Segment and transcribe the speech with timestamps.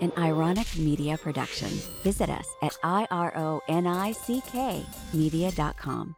[0.00, 1.68] an ironic media production.
[2.02, 6.16] Visit us at ironick media.com.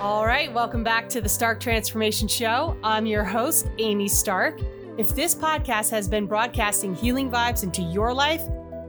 [0.00, 2.78] All right, welcome back to the Stark Transformation Show.
[2.84, 4.60] I'm your host, Amy Stark.
[4.96, 8.42] If this podcast has been broadcasting healing vibes into your life,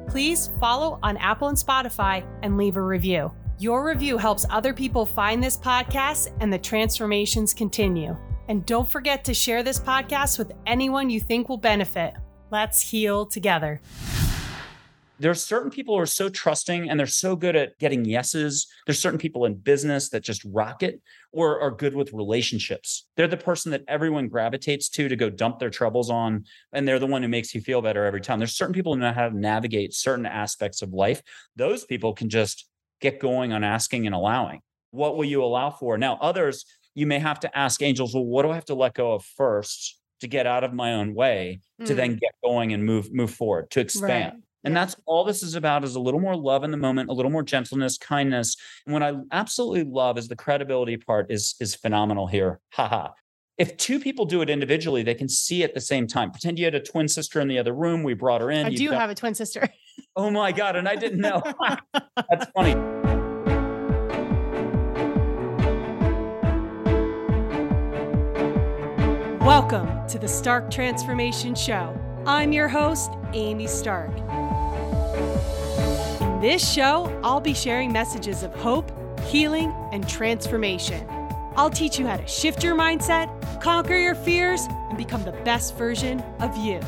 [0.07, 3.31] please follow on Apple and Spotify and leave a review.
[3.57, 8.15] Your review helps other people find this podcast and the transformations continue.
[8.47, 12.13] And don't forget to share this podcast with anyone you think will benefit.
[12.51, 13.81] Let's heal together
[15.19, 18.67] there's certain people who are so trusting and they're so good at getting yeses.
[18.85, 21.01] There's certain people in business that just rock it
[21.33, 23.05] or are good with relationships.
[23.17, 26.45] They're the person that everyone gravitates to to go dump their troubles on.
[26.71, 28.39] And they're the one who makes you feel better every time.
[28.39, 31.21] There's certain people who know how to navigate certain aspects of life.
[31.55, 32.67] Those people can just
[33.01, 34.61] get going on asking and allowing.
[34.91, 35.97] What will you allow for?
[35.97, 38.95] Now, others, you may have to ask angels, well, what do I have to let
[38.95, 41.85] go of first to get out of my own way mm.
[41.85, 42.19] to then mm.
[42.19, 44.33] get going and move move forward to expand?
[44.33, 44.43] Right.
[44.65, 47.13] And that's all this is about is a little more love in the moment, a
[47.13, 48.57] little more gentleness, kindness.
[48.85, 52.59] And what I absolutely love is the credibility part is is phenomenal here.
[52.73, 53.09] Haha.
[53.57, 56.31] If two people do it individually, they can see at the same time.
[56.31, 58.03] Pretend you had a twin sister in the other room.
[58.03, 58.65] We brought her in.
[58.65, 59.67] I do got, have a twin sister.
[60.15, 60.77] oh my God.
[60.77, 61.41] And I didn't know.
[62.15, 63.18] that's funny.
[69.49, 71.99] Welcome to the Stark Transformation Show.
[72.27, 74.15] I'm your host, Amy Stark.
[76.21, 78.91] In this show, I'll be sharing messages of hope,
[79.21, 81.03] healing, and transformation.
[81.55, 83.27] I'll teach you how to shift your mindset,
[83.59, 86.79] conquer your fears, and become the best version of you.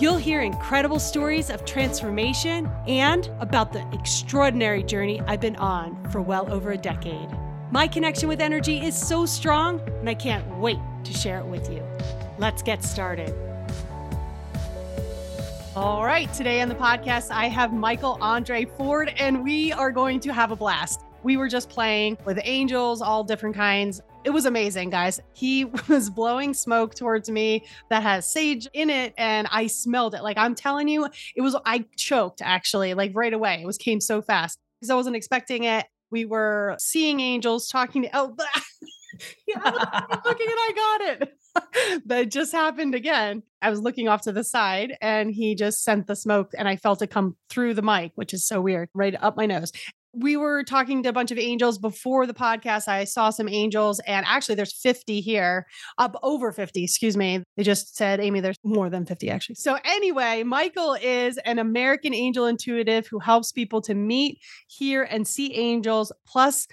[0.00, 6.22] You'll hear incredible stories of transformation and about the extraordinary journey I've been on for
[6.22, 7.28] well over a decade.
[7.70, 11.70] My connection with energy is so strong, and I can't wait to share it with
[11.70, 11.82] you.
[12.38, 13.34] Let's get started.
[15.74, 20.20] All right, today on the podcast, I have Michael Andre Ford, and we are going
[20.20, 21.00] to have a blast.
[21.22, 24.02] We were just playing with angels, all different kinds.
[24.24, 25.18] It was amazing, guys.
[25.32, 30.22] He was blowing smoke towards me that has sage in it, and I smelled it.
[30.22, 33.60] Like I'm telling you, it was, I choked actually, like right away.
[33.62, 35.86] It was came so fast because I wasn't expecting it.
[36.10, 38.36] We were seeing angels talking to, oh,
[39.46, 39.60] yeah,
[40.24, 41.38] looking and I got it.
[42.06, 43.42] that just happened again.
[43.60, 46.76] I was looking off to the side and he just sent the smoke and I
[46.76, 49.72] felt it come through the mic, which is so weird, right up my nose.
[50.14, 52.86] We were talking to a bunch of angels before the podcast.
[52.86, 55.66] I saw some angels, and actually, there's 50 here,
[55.96, 57.42] up over 50, excuse me.
[57.56, 59.54] They just said, Amy, there's more than 50, actually.
[59.54, 65.26] So, anyway, Michael is an American angel intuitive who helps people to meet, hear, and
[65.26, 66.68] see angels, plus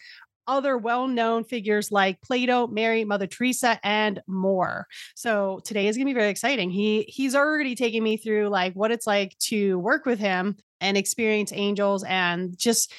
[0.50, 4.88] other well-known figures like Plato, Mary, Mother Teresa, and more.
[5.16, 6.72] So today is going to be very exciting.
[6.72, 10.98] He he's already taking me through like what it's like to work with him and
[10.98, 12.92] experience angels and just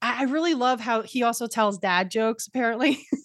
[0.00, 3.06] I really love how he also tells dad jokes apparently.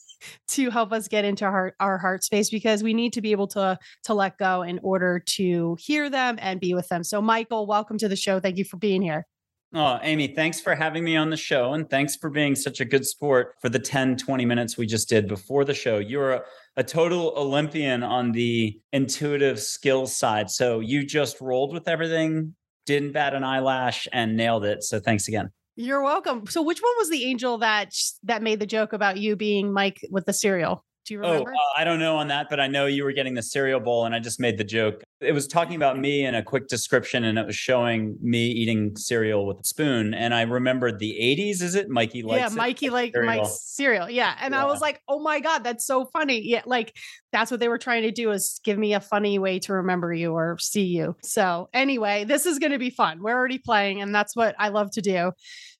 [0.49, 3.47] to help us get into our, our heart space because we need to be able
[3.47, 7.05] to to let go in order to hear them and be with them.
[7.05, 8.41] So Michael, welcome to the show.
[8.41, 9.25] Thank you for being here.
[9.73, 11.73] Oh, Amy, thanks for having me on the show.
[11.73, 15.07] And thanks for being such a good sport for the 10, 20 minutes we just
[15.07, 15.99] did before the show.
[15.99, 16.41] You're a,
[16.77, 20.49] a total Olympian on the intuitive skills side.
[20.49, 22.55] So you just rolled with everything,
[22.87, 24.83] didn't bat an eyelash, and nailed it.
[24.83, 25.51] So thanks again.
[25.75, 26.47] You're welcome.
[26.47, 27.93] So which one was the angel that
[28.23, 30.83] that made the joke about you being Mike with the cereal?
[31.05, 31.53] Do you oh, remember?
[31.53, 33.79] Oh, uh, I don't know on that, but I know you were getting the cereal
[33.79, 35.03] bowl, and I just made the joke.
[35.21, 38.95] It was talking about me in a quick description, and it was showing me eating
[38.95, 40.13] cereal with a spoon.
[40.13, 41.61] And I remembered the '80s.
[41.61, 42.51] Is it Mikey likes?
[42.51, 44.09] Yeah, Mikey like Mike's cereal.
[44.09, 44.63] Yeah, and yeah.
[44.63, 46.41] I was like, oh my god, that's so funny.
[46.47, 46.95] Yeah, like
[47.31, 50.13] that's what they were trying to do is give me a funny way to remember
[50.13, 51.15] you or see you.
[51.21, 53.21] So anyway, this is going to be fun.
[53.21, 55.31] We're already playing, and that's what I love to do.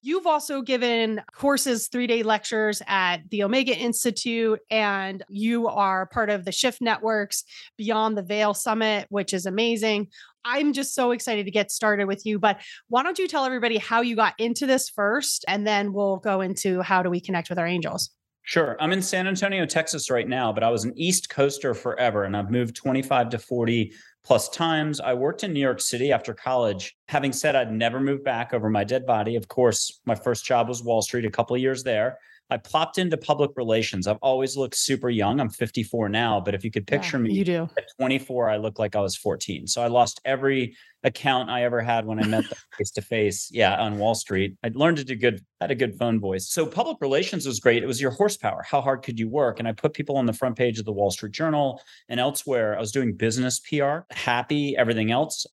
[0.02, 6.30] You've also given courses, three day lectures at the Omega Institute, and you are part
[6.30, 7.44] of the Shift Networks
[7.78, 10.08] Beyond the Veil Summit, which is amazing.
[10.46, 12.40] I'm just so excited to get started with you.
[12.40, 16.18] But why don't you tell everybody how you got into this first, and then we'll
[16.18, 18.10] go into how do we connect with our angels?
[18.44, 18.76] Sure.
[18.80, 22.36] I'm in San Antonio, Texas right now, but I was an East Coaster forever and
[22.36, 23.94] I've moved 25 to 40
[24.24, 25.00] plus times.
[25.00, 26.98] I worked in New York City after college.
[27.10, 30.68] Having said I'd never move back over my dead body, of course, my first job
[30.68, 32.18] was Wall Street, a couple of years there.
[32.50, 34.08] I plopped into public relations.
[34.08, 35.40] I've always looked super young.
[35.40, 37.70] I'm 54 now, but if you could picture yeah, me you do.
[37.78, 39.68] at 24, I look like I was 14.
[39.68, 43.50] So I lost every account I ever had when I met them face to face.
[43.52, 44.56] Yeah, on Wall Street.
[44.64, 46.50] I learned to do good, had a good phone voice.
[46.50, 47.84] So public relations was great.
[47.84, 48.64] It was your horsepower.
[48.64, 49.60] How hard could you work?
[49.60, 52.76] And I put people on the front page of the Wall Street Journal and elsewhere.
[52.76, 55.46] I was doing business PR, happy, everything else.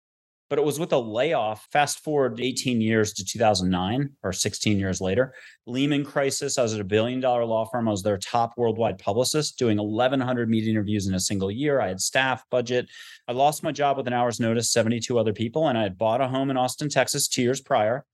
[0.48, 1.66] But it was with a layoff.
[1.72, 5.34] Fast forward 18 years to 2009 or 16 years later,
[5.66, 6.58] Lehman crisis.
[6.58, 7.88] I was at a billion dollar law firm.
[7.88, 11.81] I was their top worldwide publicist, doing 1,100 media interviews in a single year.
[11.81, 12.87] I had staff, budget.
[13.26, 16.20] I lost my job with an hour's notice, 72 other people, and I had bought
[16.20, 18.04] a home in Austin, Texas, two years prior.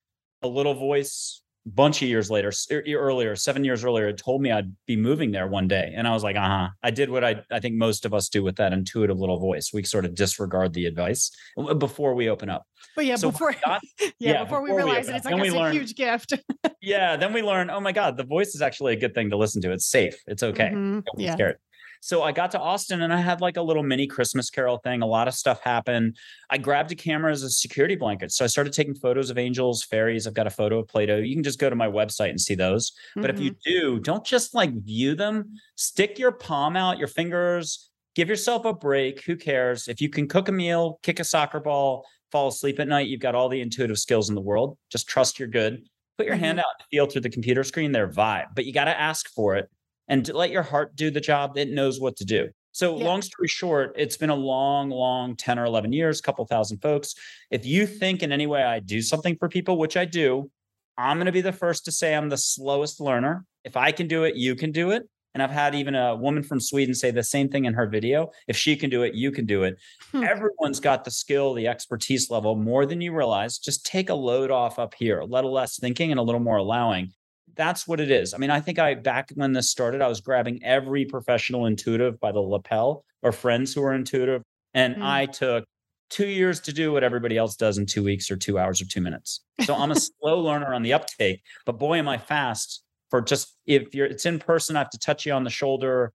[0.43, 4.73] A little voice bunch of years later, earlier, seven years earlier, had told me I'd
[4.87, 5.93] be moving there one day.
[5.97, 6.69] And I was like, uh huh.
[6.83, 9.71] I did what I, I think most of us do with that intuitive little voice.
[9.73, 11.31] We sort of disregard the advice
[11.79, 12.67] before we open up.
[12.97, 15.45] But yeah, so before, got, yeah, yeah, before, before we realize we it, it's like
[15.45, 16.35] it's a huge gift.
[16.81, 17.17] yeah.
[17.17, 19.63] Then we learn, oh my God, the voice is actually a good thing to listen
[19.63, 19.73] to.
[19.73, 20.17] It's safe.
[20.27, 20.69] It's okay.
[20.69, 21.01] Mm-hmm.
[21.01, 21.33] Don't yeah.
[21.35, 21.57] scared.
[22.03, 25.03] So I got to Austin and I had like a little mini Christmas Carol thing.
[25.03, 26.17] A lot of stuff happened.
[26.51, 28.33] I grabbed a camera as a security blanket.
[28.33, 30.27] So I started taking photos of angels, fairies.
[30.27, 31.19] I've got a photo of Plato.
[31.19, 32.91] You can just go to my website and see those.
[32.91, 33.21] Mm-hmm.
[33.21, 33.71] But if you mm-hmm.
[33.71, 35.55] do, don't just like view them.
[35.77, 39.23] Stick your palm out, your fingers, give yourself a break.
[39.23, 39.87] Who cares?
[39.87, 43.21] If you can cook a meal, kick a soccer ball, fall asleep at night, you've
[43.21, 44.77] got all the intuitive skills in the world.
[44.91, 45.85] Just trust you're good.
[46.19, 46.45] Put your mm-hmm.
[46.45, 49.29] hand out and feel through the computer screen their vibe, but you got to ask
[49.29, 49.71] for it
[50.09, 51.57] and let your heart do the job.
[51.57, 52.49] It knows what to do.
[52.73, 53.05] So, yeah.
[53.05, 57.15] long story short, it's been a long, long 10 or 11 years, couple thousand folks.
[57.51, 60.51] If you think in any way I do something for people, which I do,
[60.97, 63.45] I'm going to be the first to say I'm the slowest learner.
[63.65, 65.09] If I can do it, you can do it.
[65.35, 68.31] And I've had even a woman from Sweden say the same thing in her video.
[68.49, 69.79] If she can do it, you can do it.
[70.11, 70.25] Hmm.
[70.25, 73.59] Everyone's got the skill, the expertise level more than you realize.
[73.59, 76.59] Just take a load off up here, a little less thinking and a little more
[76.59, 77.13] allowing
[77.55, 78.35] that's what it is.
[78.35, 82.19] I mean, I think I back when this started, I was grabbing every professional intuitive
[82.21, 84.43] by the lapel or friends who are intuitive.
[84.75, 85.03] And mm.
[85.03, 85.65] I took
[86.11, 88.87] two years to do what everybody else does in two weeks or two hours or
[88.87, 89.41] two minutes.
[89.65, 93.57] So I'm a slow learner on the uptake, but boy, am I fast for just
[93.67, 96.13] if you're it's in person, I have to touch you on the shoulder,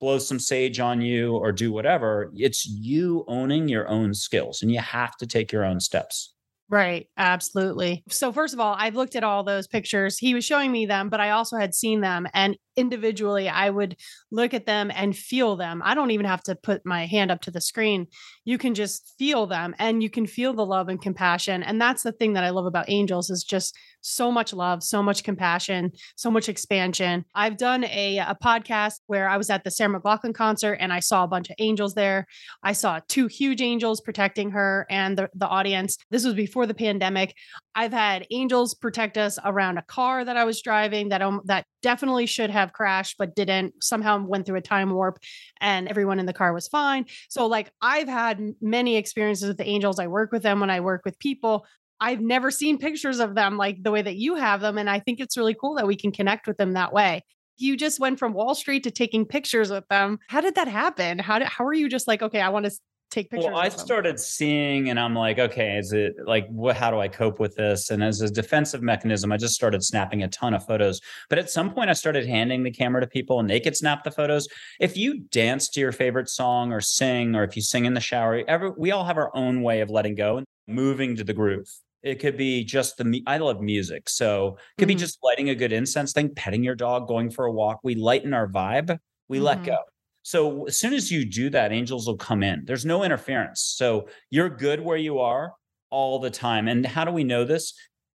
[0.00, 2.30] blow some sage on you, or do whatever.
[2.36, 6.34] It's you owning your own skills and you have to take your own steps.
[6.68, 7.06] Right.
[7.16, 8.02] Absolutely.
[8.10, 10.18] So, first of all, I've looked at all those pictures.
[10.18, 12.26] He was showing me them, but I also had seen them.
[12.34, 13.96] And individually, I would
[14.30, 15.80] look at them and feel them.
[15.84, 18.06] I don't even have to put my hand up to the screen.
[18.44, 21.62] You can just feel them and you can feel the love and compassion.
[21.62, 25.02] And that's the thing that I love about angels is just so much love, so
[25.02, 27.24] much compassion, so much expansion.
[27.34, 31.00] I've done a, a podcast where I was at the Sarah McLachlan concert and I
[31.00, 32.26] saw a bunch of angels there.
[32.62, 35.96] I saw two huge angels protecting her and the, the audience.
[36.10, 37.34] This was before the pandemic.
[37.74, 41.66] I've had angels protect us around a car that I was driving that um, that
[41.82, 43.74] definitely should have crashed but didn't.
[43.82, 45.18] Somehow went through a time warp
[45.60, 47.04] and everyone in the car was fine.
[47.28, 49.98] So like I've had many experiences with the angels.
[49.98, 51.66] I work with them when I work with people.
[52.00, 54.78] I've never seen pictures of them like the way that you have them.
[54.78, 57.22] And I think it's really cool that we can connect with them that way.
[57.58, 60.18] You just went from Wall Street to taking pictures with them.
[60.28, 61.18] How did that happen?
[61.18, 62.72] How did, how are you just like, okay, I want to
[63.10, 63.50] take pictures?
[63.50, 67.08] Well, I started seeing and I'm like, okay, is it like, what, how do I
[67.08, 67.90] cope with this?
[67.90, 71.00] And as a defensive mechanism, I just started snapping a ton of photos.
[71.28, 74.04] But at some point, I started handing the camera to people and they could snap
[74.04, 74.48] the photos.
[74.80, 78.00] If you dance to your favorite song or sing, or if you sing in the
[78.00, 81.34] shower, every, we all have our own way of letting go and moving to the
[81.34, 81.68] groove.
[82.02, 84.08] It could be just the I love music.
[84.08, 84.96] So it could mm-hmm.
[84.96, 87.80] be just lighting a good incense thing, petting your dog, going for a walk.
[87.82, 88.98] We lighten our vibe,
[89.28, 89.46] we mm-hmm.
[89.46, 89.78] let go.
[90.26, 92.64] So as soon as you do that, angels will come in.
[92.64, 93.62] There's no interference.
[93.62, 95.52] So you're good where you are
[95.90, 96.66] all the time.
[96.66, 97.72] And how do we know this?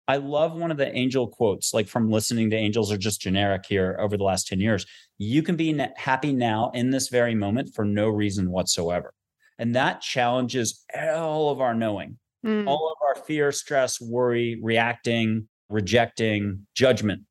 [0.10, 3.63] I love one of the angel quotes, like from listening to angels or just generic
[3.65, 4.86] here over the last 10 years.
[5.20, 9.13] You can be happy now in this very moment for no reason whatsoever.
[9.58, 12.68] And that challenges all of our knowing mm.
[12.68, 17.22] all of our fear, stress, worry, reacting, rejecting, judgment.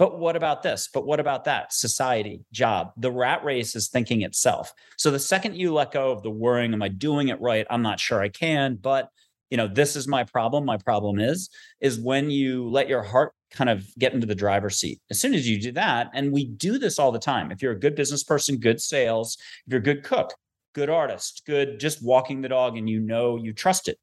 [0.00, 0.88] But what about this?
[0.90, 1.74] But what about that?
[1.74, 2.92] Society, job.
[2.96, 4.72] The rat race is thinking itself.
[4.96, 7.66] So the second you let go of the worrying, am I doing it right?
[7.68, 9.10] I'm not sure I can, but
[9.50, 10.64] you know, this is my problem.
[10.64, 11.50] My problem is,
[11.82, 15.00] is when you let your heart kind of get into the driver's seat.
[15.10, 17.52] As soon as you do that, and we do this all the time.
[17.52, 20.32] If you're a good business person, good sales, if you're a good cook,
[20.72, 23.98] good artist, good just walking the dog and you know you trust it,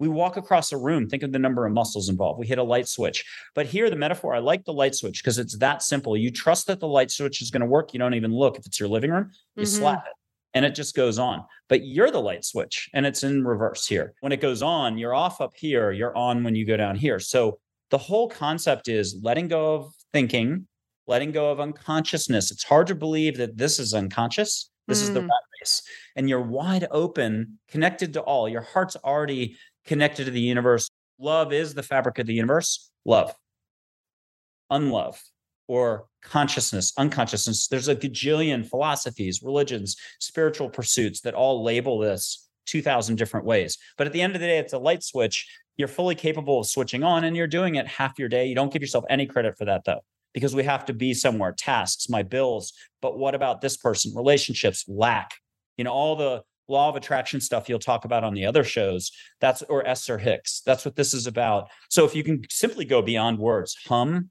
[0.00, 2.40] we walk across a room, think of the number of muscles involved.
[2.40, 3.24] We hit a light switch.
[3.54, 6.16] But here, the metaphor, I like the light switch because it's that simple.
[6.16, 7.92] You trust that the light switch is going to work.
[7.92, 8.58] You don't even look.
[8.58, 9.78] If it's your living room, you mm-hmm.
[9.78, 10.12] slap it
[10.54, 11.44] and it just goes on.
[11.68, 14.14] But you're the light switch and it's in reverse here.
[14.20, 17.20] When it goes on, you're off up here, you're on when you go down here.
[17.20, 17.58] So
[17.90, 20.66] the whole concept is letting go of thinking,
[21.06, 22.50] letting go of unconsciousness.
[22.50, 24.70] It's hard to believe that this is unconscious.
[24.86, 25.02] This mm.
[25.02, 25.28] is the mm.
[25.28, 25.82] rat race.
[26.16, 28.48] And you're wide open, connected to all.
[28.48, 29.56] Your heart's already
[29.90, 30.88] connected to the universe.
[31.18, 32.92] Love is the fabric of the universe.
[33.04, 33.34] Love,
[34.70, 35.20] unlove,
[35.66, 37.66] or consciousness, unconsciousness.
[37.66, 43.78] There's a gajillion philosophies, religions, spiritual pursuits that all label this 2000 different ways.
[43.98, 45.48] But at the end of the day, it's a light switch.
[45.76, 48.46] You're fully capable of switching on and you're doing it half your day.
[48.46, 51.50] You don't give yourself any credit for that though, because we have to be somewhere,
[51.50, 52.72] tasks, my bills.
[53.02, 54.12] But what about this person?
[54.14, 55.32] Relationships, lack,
[55.76, 59.10] you know, all the law of attraction stuff you'll talk about on the other shows.
[59.40, 60.62] That's or Esther Hicks.
[60.64, 61.68] That's what this is about.
[61.90, 64.30] So if you can simply go beyond words, hum,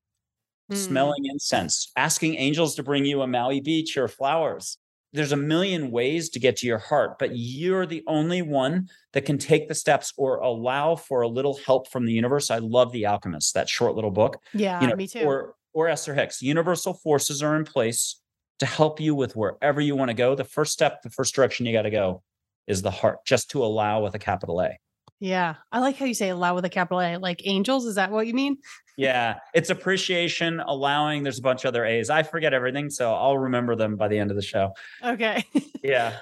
[0.71, 0.75] Mm.
[0.77, 4.77] smelling incense, asking angels to bring you a Maui beach or flowers.
[5.13, 9.25] There's a million ways to get to your heart, but you're the only one that
[9.25, 12.51] can take the steps or allow for a little help from the universe.
[12.51, 14.37] I love The Alchemist, that short little book.
[14.53, 15.21] Yeah, You know, me too.
[15.21, 16.39] Or or Esther Hicks.
[16.41, 18.21] Universal forces are in place
[18.59, 20.35] to help you with wherever you want to go.
[20.35, 22.21] The first step, the first direction you got to go
[22.69, 24.77] is the heart, just to allow with a capital A.
[25.19, 25.55] yeah.
[25.71, 27.85] I like how you say allow with a capital A, like angels.
[27.85, 28.57] Is that what you mean?
[28.95, 31.23] Yeah, it's appreciation, allowing.
[31.23, 32.09] There's a bunch of other A's.
[32.09, 34.71] I forget everything, so I'll remember them by the end of the show.
[35.03, 35.43] Okay.
[35.83, 36.17] Yeah.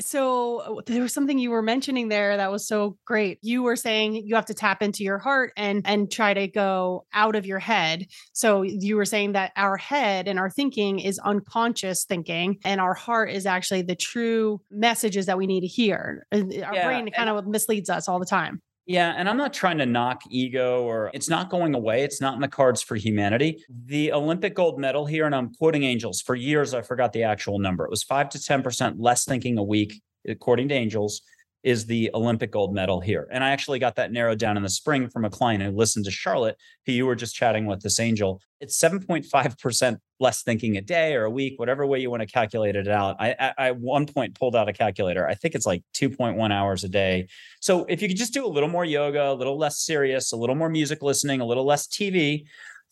[0.00, 3.38] So uh, there was something you were mentioning there that was so great.
[3.42, 7.06] You were saying you have to tap into your heart and and try to go
[7.12, 8.06] out of your head.
[8.32, 12.94] So you were saying that our head and our thinking is unconscious thinking and our
[12.94, 16.26] heart is actually the true messages that we need to hear.
[16.32, 18.60] Uh, our Yeah, brain kind of misleads us all the time.
[18.86, 22.02] Yeah, and I'm not trying to knock ego or it's not going away.
[22.02, 23.64] It's not in the cards for humanity.
[23.86, 26.20] The Olympic gold medal here, and I'm quoting Angels.
[26.20, 27.84] For years, I forgot the actual number.
[27.84, 31.22] It was five to 10% less thinking a week, according to Angels,
[31.64, 33.26] is the Olympic gold medal here.
[33.32, 36.04] And I actually got that narrowed down in the spring from a client who listened
[36.04, 36.56] to Charlotte,
[36.86, 38.40] who you were just chatting with this angel.
[38.60, 42.76] It's 7.5% less thinking a day or a week, whatever way you want to calculate
[42.76, 43.16] it out.
[43.18, 45.26] I, I, one point pulled out a calculator.
[45.26, 47.26] I think it's like 2.1 hours a day
[47.60, 50.36] so if you could just do a little more yoga, a little less serious, a
[50.36, 52.44] little more music listening, a little less TV,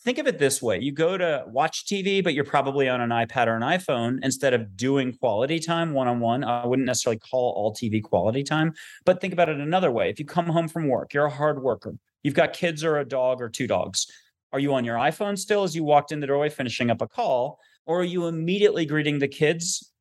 [0.04, 0.78] think of it this way.
[0.80, 4.52] You go to watch TV, but you're probably on an iPad or an iPhone instead
[4.52, 6.42] of doing quality time one on one.
[6.44, 8.72] I wouldn't necessarily call all TV quality time,
[9.04, 10.10] but think about it another way.
[10.10, 13.04] If you come home from work, you're a hard worker, you've got kids or a
[13.04, 14.06] dog or two dogs.
[14.52, 17.08] Are you on your iPhone still as you walked in the doorway finishing up a
[17.08, 17.58] call?
[17.86, 19.91] Or are you immediately greeting the kids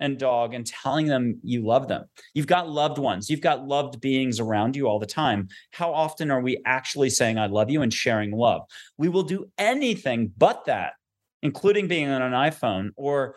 [0.00, 2.04] and dog and telling them you love them.
[2.34, 5.48] You've got loved ones, you've got loved beings around you all the time.
[5.72, 8.62] How often are we actually saying, I love you and sharing love?
[8.98, 10.94] We will do anything but that,
[11.42, 13.36] including being on an iPhone or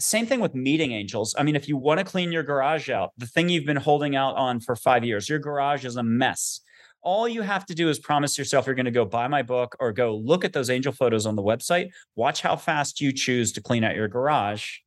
[0.00, 1.34] same thing with meeting angels.
[1.38, 4.16] I mean, if you want to clean your garage out, the thing you've been holding
[4.16, 6.60] out on for five years, your garage is a mess.
[7.02, 9.76] All you have to do is promise yourself you're going to go buy my book
[9.78, 11.90] or go look at those angel photos on the website.
[12.14, 14.78] Watch how fast you choose to clean out your garage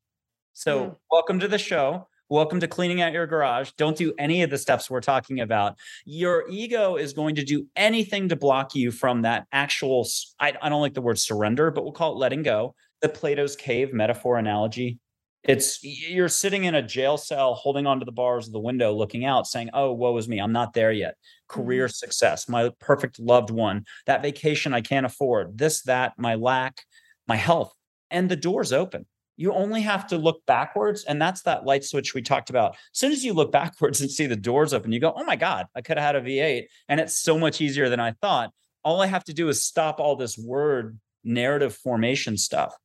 [0.54, 0.96] so, Mm.
[1.12, 2.08] welcome to the show.
[2.30, 3.72] Welcome to cleaning out your garage.
[3.78, 5.78] Don't do any of the steps we're talking about.
[6.06, 10.08] Your ego is going to do anything to block you from that actual,
[10.40, 12.74] I don't like the word surrender, but we'll call it letting go.
[13.02, 15.00] The Plato's cave metaphor analogy.
[15.44, 19.26] It's you're sitting in a jail cell, holding onto the bars of the window, looking
[19.26, 20.40] out, saying, Oh, woe is me.
[20.40, 21.16] I'm not there yet.
[21.50, 26.84] Career success, my perfect loved one, that vacation I can't afford, this, that, my lack,
[27.28, 27.74] my health.
[28.10, 32.14] And the door's open you only have to look backwards and that's that light switch
[32.14, 32.72] we talked about.
[32.72, 35.36] As soon as you look backwards and see the doors open you go oh my
[35.36, 38.52] god i could have had a v8 and it's so much easier than i thought.
[38.84, 42.76] All i have to do is stop all this word narrative formation stuff.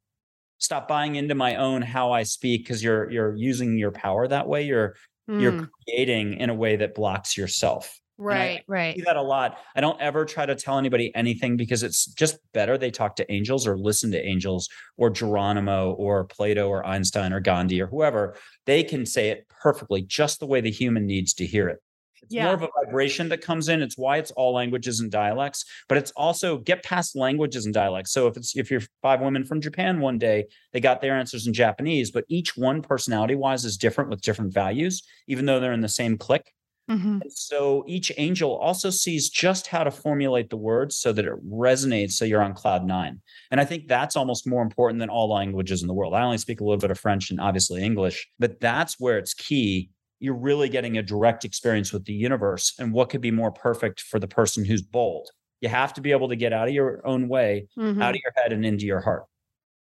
[0.58, 4.48] Stop buying into my own how i speak because you're you're using your power that
[4.48, 4.62] way.
[4.64, 4.96] You're
[5.36, 8.96] you're Mm, creating in a way that blocks yourself I- right, right.
[8.96, 9.58] see that a lot.
[9.76, 13.32] I don't ever try to tell anybody anything because it's just better they talk to
[13.32, 18.36] angels or listen to angels or Geronimo or Plato or Einstein or Gandhi or whoever.
[18.66, 21.78] They can say it perfectly, just the way the human needs to hear it.
[22.20, 22.46] It's Yeah.
[22.46, 23.80] more of a vibration that comes in.
[23.80, 28.10] It's why it's all languages and dialects, but it's also get past languages and dialects.
[28.10, 31.46] So if it's if you're five women from Japan one day, they got their answers
[31.46, 35.72] in Japanese, but each one personality wise is different with different values, even though they're
[35.72, 36.52] in the same clique.
[36.88, 37.20] Mhm.
[37.20, 41.32] And So each angel also sees just how to formulate the words so that it
[41.50, 43.20] resonates so you're on cloud nine.
[43.50, 46.14] And I think that's almost more important than all languages in the world.
[46.14, 49.34] I only speak a little bit of French and obviously English, but that's where it's
[49.34, 49.90] key.
[50.20, 52.74] You're really getting a direct experience with the universe.
[52.78, 55.28] And what could be more perfect for the person who's bold?
[55.60, 58.00] You have to be able to get out of your own way, Mhm.
[58.00, 59.24] out of your head and into your heart.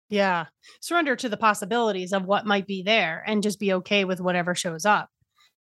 [0.10, 0.45] Yeah.
[0.81, 4.53] Surrender to the possibilities of what might be there and just be okay with whatever
[4.55, 5.10] shows up.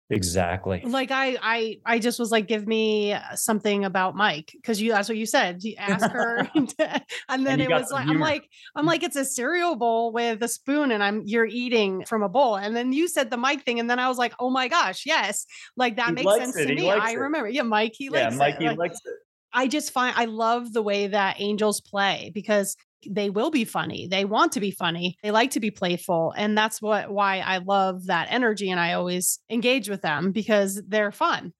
[0.08, 0.82] Exactly.
[0.84, 4.92] Like I I I just was like give me uh, something about Mike cuz you
[4.92, 5.64] that's what you said.
[5.64, 6.48] You ask her
[7.28, 10.42] and then you it was like I'm like I'm like it's a cereal bowl with
[10.44, 13.64] a spoon and I'm you're eating from a bowl and then you said the Mike
[13.64, 15.44] thing and then I was like oh my gosh yes
[15.76, 16.90] like that He makes sense it, to he me.
[16.90, 17.16] I it.
[17.16, 17.48] remember.
[17.48, 18.38] Yeah, Mike he Yeah, likes it.
[18.38, 19.14] Mikey Like, likes it.
[19.52, 22.76] I just find I love the way that angels play because
[23.10, 24.06] they will be funny.
[24.08, 25.16] They want to be funny.
[25.22, 26.32] They like to be playful.
[26.36, 30.82] And that's what why I love that energy and I always engage with them because
[30.86, 31.52] they're fun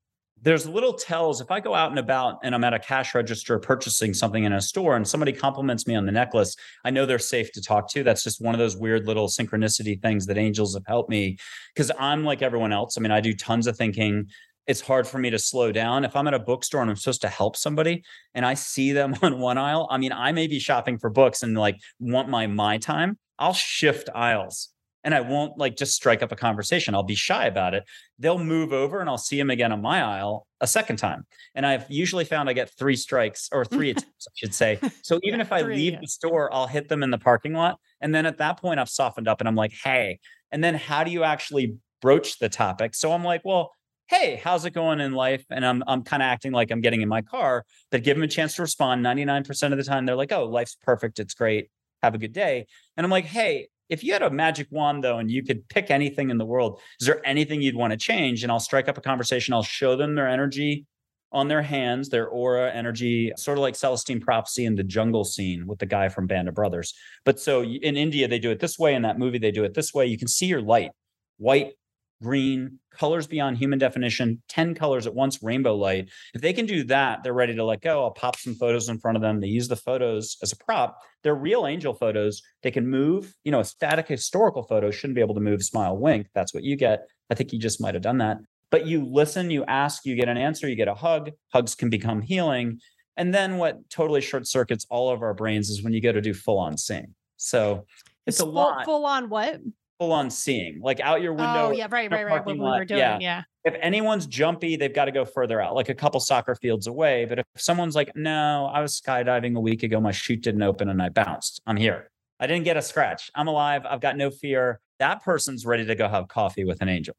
[0.43, 3.59] there's little tells if I go out and about and I'm at a cash register
[3.59, 7.19] purchasing something in a store and somebody compliments me on the necklace, I know they're
[7.19, 8.05] safe to talk to.
[8.05, 11.38] That's just one of those weird little synchronicity things that angels have helped me
[11.75, 12.97] because I'm like everyone else.
[12.97, 14.26] I mean, I do tons of thinking.
[14.67, 16.05] It's hard for me to slow down.
[16.05, 18.03] If I'm at a bookstore and I'm supposed to help somebody
[18.35, 21.43] and I see them on one aisle, I mean, I may be shopping for books
[21.43, 23.19] and like want my my time.
[23.39, 24.71] I'll shift aisles
[25.07, 26.93] and I won't like just strike up a conversation.
[26.93, 27.85] I'll be shy about it.
[28.19, 31.25] They'll move over and I'll see them again on my aisle a second time.
[31.55, 34.81] And I've usually found I get three strikes or three attempts, I should say.
[35.03, 36.01] So even if I three, leave yeah.
[36.01, 37.79] the store, I'll hit them in the parking lot.
[38.01, 40.19] And then at that point, I've softened up and I'm like, hey.
[40.51, 42.97] And then how do you actually broach the topic?
[42.97, 43.71] So I'm like, well,
[44.09, 45.45] hey, how's it going in life?
[45.51, 48.23] And I'm I'm kind of acting like I'm getting in my car, but give them
[48.23, 49.05] a chance to respond.
[49.05, 51.19] 99% of the time, they're like, oh, life's perfect.
[51.19, 51.71] It's great.
[52.03, 52.67] Have a good day.
[52.97, 55.91] And I'm like, hey, if you had a magic wand though and you could pick
[55.91, 58.99] anything in the world is there anything you'd want to change and i'll strike up
[58.99, 60.87] a conversation i'll show them their energy
[61.33, 65.67] on their hands their aura energy sort of like celestine prophecy in the jungle scene
[65.67, 66.95] with the guy from band of brothers
[67.25, 69.75] but so in india they do it this way in that movie they do it
[69.75, 70.91] this way you can see your light
[71.39, 71.75] white
[72.23, 76.09] green, colors beyond human definition, 10 colors at once, rainbow light.
[76.35, 78.03] If they can do that, they're ready to let go.
[78.03, 79.41] I'll pop some photos in front of them.
[79.41, 80.99] They use the photos as a prop.
[81.23, 82.43] They're real angel photos.
[82.63, 83.35] They can move.
[83.45, 86.29] You know, a static historical photo shouldn't be able to move, smile, wink.
[86.35, 87.07] That's what you get.
[87.31, 88.39] I think you just might have done that.
[88.71, 91.31] But you listen, you ask, you get an answer, you get a hug.
[91.53, 92.81] Hugs can become healing.
[93.17, 96.21] And then what totally short circuits all of our brains is when you go to
[96.21, 97.15] do full on seeing.
[97.37, 97.87] So
[98.27, 98.85] it's, it's a full, lot.
[98.85, 99.61] Full on what?
[99.99, 101.69] Full on seeing, like out your window.
[101.69, 102.45] Oh, yeah, right, right, right.
[102.45, 103.19] What we were doing, yeah.
[103.21, 103.43] yeah.
[103.65, 107.25] If anyone's jumpy, they've got to go further out, like a couple soccer fields away.
[107.25, 110.88] But if someone's like, no, I was skydiving a week ago, my chute didn't open
[110.88, 112.11] and I bounced, I'm here.
[112.38, 113.31] I didn't get a scratch.
[113.35, 113.87] I'm alive.
[113.88, 114.81] I've got no fear.
[114.99, 117.17] That person's ready to go have coffee with an angel.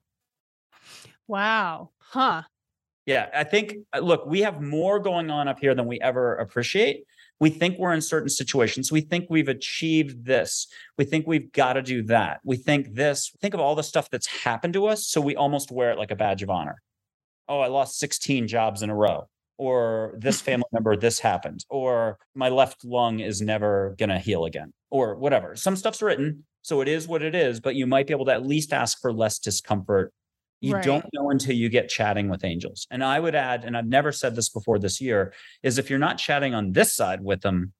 [1.27, 1.89] Wow.
[1.97, 2.43] Huh.
[3.05, 3.27] Yeah.
[3.33, 7.03] I think, uh, look, we have more going on up here than we ever appreciate
[7.39, 8.91] we think we're in certain situations.
[8.91, 10.67] We think we've achieved this.
[10.97, 12.39] We think we've got to do that.
[12.43, 13.31] We think this.
[13.41, 15.07] Think of all the stuff that's happened to us.
[15.07, 16.81] So we almost wear it like a badge of honor.
[17.47, 19.27] Oh, I lost 16 jobs in a row.
[19.57, 21.63] Or this family member, this happened.
[21.69, 24.73] Or my left lung is never going to heal again.
[24.89, 25.55] Or whatever.
[25.55, 26.45] Some stuff's written.
[26.63, 27.59] So it is what it is.
[27.59, 30.11] But you might be able to at least ask for less discomfort
[30.59, 30.83] you right.
[30.83, 32.87] don't know until you get chatting with angels.
[32.89, 35.99] And I would add, and I've never said this before this year, is if you're
[35.99, 37.73] not chatting on this side with them,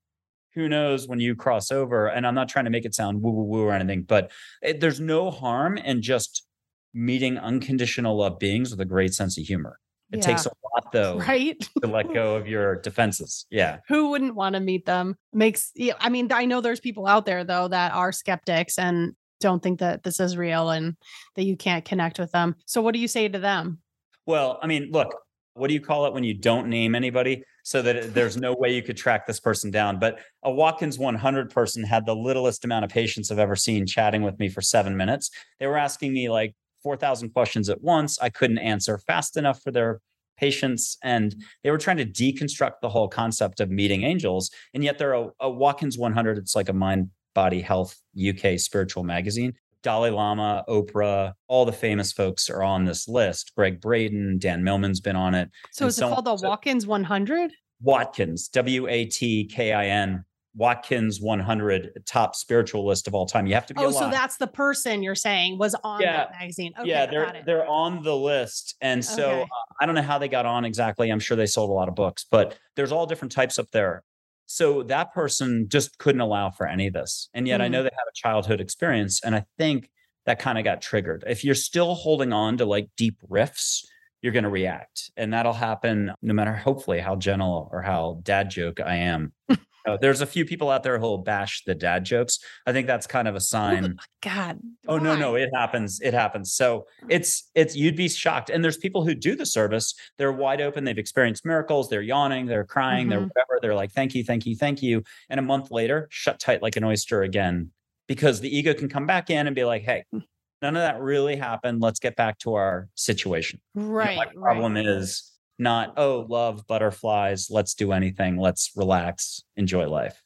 [0.53, 2.07] who knows when you cross over?
[2.07, 4.79] And I'm not trying to make it sound woo woo woo or anything, but it,
[4.79, 6.45] there's no harm in just
[6.93, 9.79] meeting unconditional love beings with a great sense of humor.
[10.11, 10.23] It yeah.
[10.23, 11.59] takes a lot though, right?
[11.81, 13.45] to let go of your defenses.
[13.49, 13.79] Yeah.
[13.87, 15.15] Who wouldn't want to meet them?
[15.33, 19.61] Makes I mean, I know there's people out there though that are skeptics and don't
[19.61, 20.95] think that this is real and
[21.35, 22.55] that you can't connect with them.
[22.65, 23.79] So what do you say to them?
[24.25, 25.13] Well, I mean, look,
[25.53, 28.73] what do you call it when you don't name anybody so that there's no way
[28.73, 29.99] you could track this person down?
[29.99, 34.21] But a Watkins 100 person had the littlest amount of patience I've ever seen chatting
[34.21, 35.31] with me for seven minutes.
[35.59, 38.19] They were asking me like 4,000 questions at once.
[38.19, 39.99] I couldn't answer fast enough for their
[40.37, 44.97] patience and they were trying to deconstruct the whole concept of meeting angels and yet
[44.97, 49.53] they're a, a watkins 100 it's like a mind Body Health UK spiritual magazine.
[49.83, 53.53] Dalai Lama, Oprah, all the famous folks are on this list.
[53.55, 55.51] Gregg Braden, Dan Millman's been on it.
[55.69, 57.51] So is so called the Watkins 100?
[57.79, 60.25] Watkins, W A T K I N.
[60.55, 63.45] Watkins 100 top spiritual list of all time.
[63.45, 63.81] You have to be.
[63.81, 63.95] Oh, alive.
[64.05, 66.17] so that's the person you're saying was on yeah.
[66.17, 66.73] that magazine.
[66.79, 69.41] Okay, yeah, they're they're on the list, and so okay.
[69.43, 71.11] uh, I don't know how they got on exactly.
[71.11, 74.03] I'm sure they sold a lot of books, but there's all different types up there.
[74.47, 77.29] So that person just couldn't allow for any of this.
[77.33, 77.65] And yet mm.
[77.65, 77.83] I know mm.
[77.83, 79.21] they had a childhood experience.
[79.23, 79.89] And I think
[80.25, 81.23] that kind of got triggered.
[81.27, 83.85] If you're still holding on to like deep riffs,
[84.21, 85.11] you're going to react.
[85.15, 89.33] And that'll happen no matter, hopefully, how gentle or how dad joke I am.
[89.87, 92.39] Uh, there's a few people out there who'll bash the dad jokes.
[92.65, 93.97] I think that's kind of a sign.
[94.21, 94.59] God.
[94.87, 95.03] Oh why?
[95.03, 96.01] no, no, it happens.
[96.01, 96.53] It happens.
[96.53, 98.49] So it's it's you'd be shocked.
[98.49, 99.95] And there's people who do the service.
[100.17, 100.83] They're wide open.
[100.83, 101.89] They've experienced miracles.
[101.89, 102.45] They're yawning.
[102.45, 103.03] They're crying.
[103.03, 103.09] Mm-hmm.
[103.09, 103.59] They're whatever.
[103.61, 105.03] They're like, thank you, thank you, thank you.
[105.29, 107.71] And a month later, shut tight like an oyster again,
[108.07, 110.03] because the ego can come back in and be like, hey.
[110.11, 110.19] Hmm.
[110.59, 111.81] None of that really happened.
[111.81, 113.61] Let's get back to our situation.
[113.75, 114.09] Right.
[114.09, 114.87] You know, my problem right.
[114.87, 120.21] is not oh love butterflies let's do anything let's relax enjoy life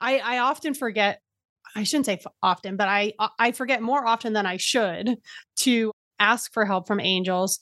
[0.00, 1.20] i i often forget
[1.74, 5.16] i shouldn't say often but i uh, i forget more often than i should
[5.56, 7.58] to ask for help from angels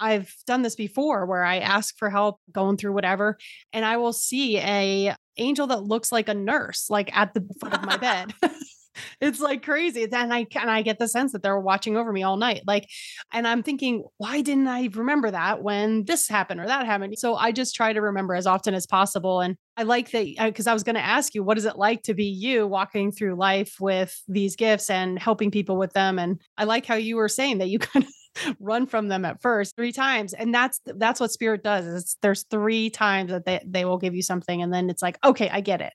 [0.00, 3.36] i've done this before where i ask for help going through whatever
[3.72, 7.74] and i will see a angel that looks like a nurse, like at the foot
[7.74, 8.34] of my bed.
[9.20, 10.06] it's like crazy.
[10.10, 12.62] And I and I get the sense that they're watching over me all night.
[12.66, 12.88] Like,
[13.32, 17.18] and I'm thinking, why didn't I remember that when this happened or that happened?
[17.18, 19.40] So I just try to remember as often as possible.
[19.40, 21.76] And I like that uh, because I was going to ask you, what is it
[21.76, 26.18] like to be you walking through life with these gifts and helping people with them?
[26.18, 28.12] And I like how you were saying that you kind of
[28.58, 32.44] run from them at first three times and that's that's what spirit does is there's
[32.44, 35.60] three times that they, they will give you something and then it's like okay i
[35.60, 35.92] get it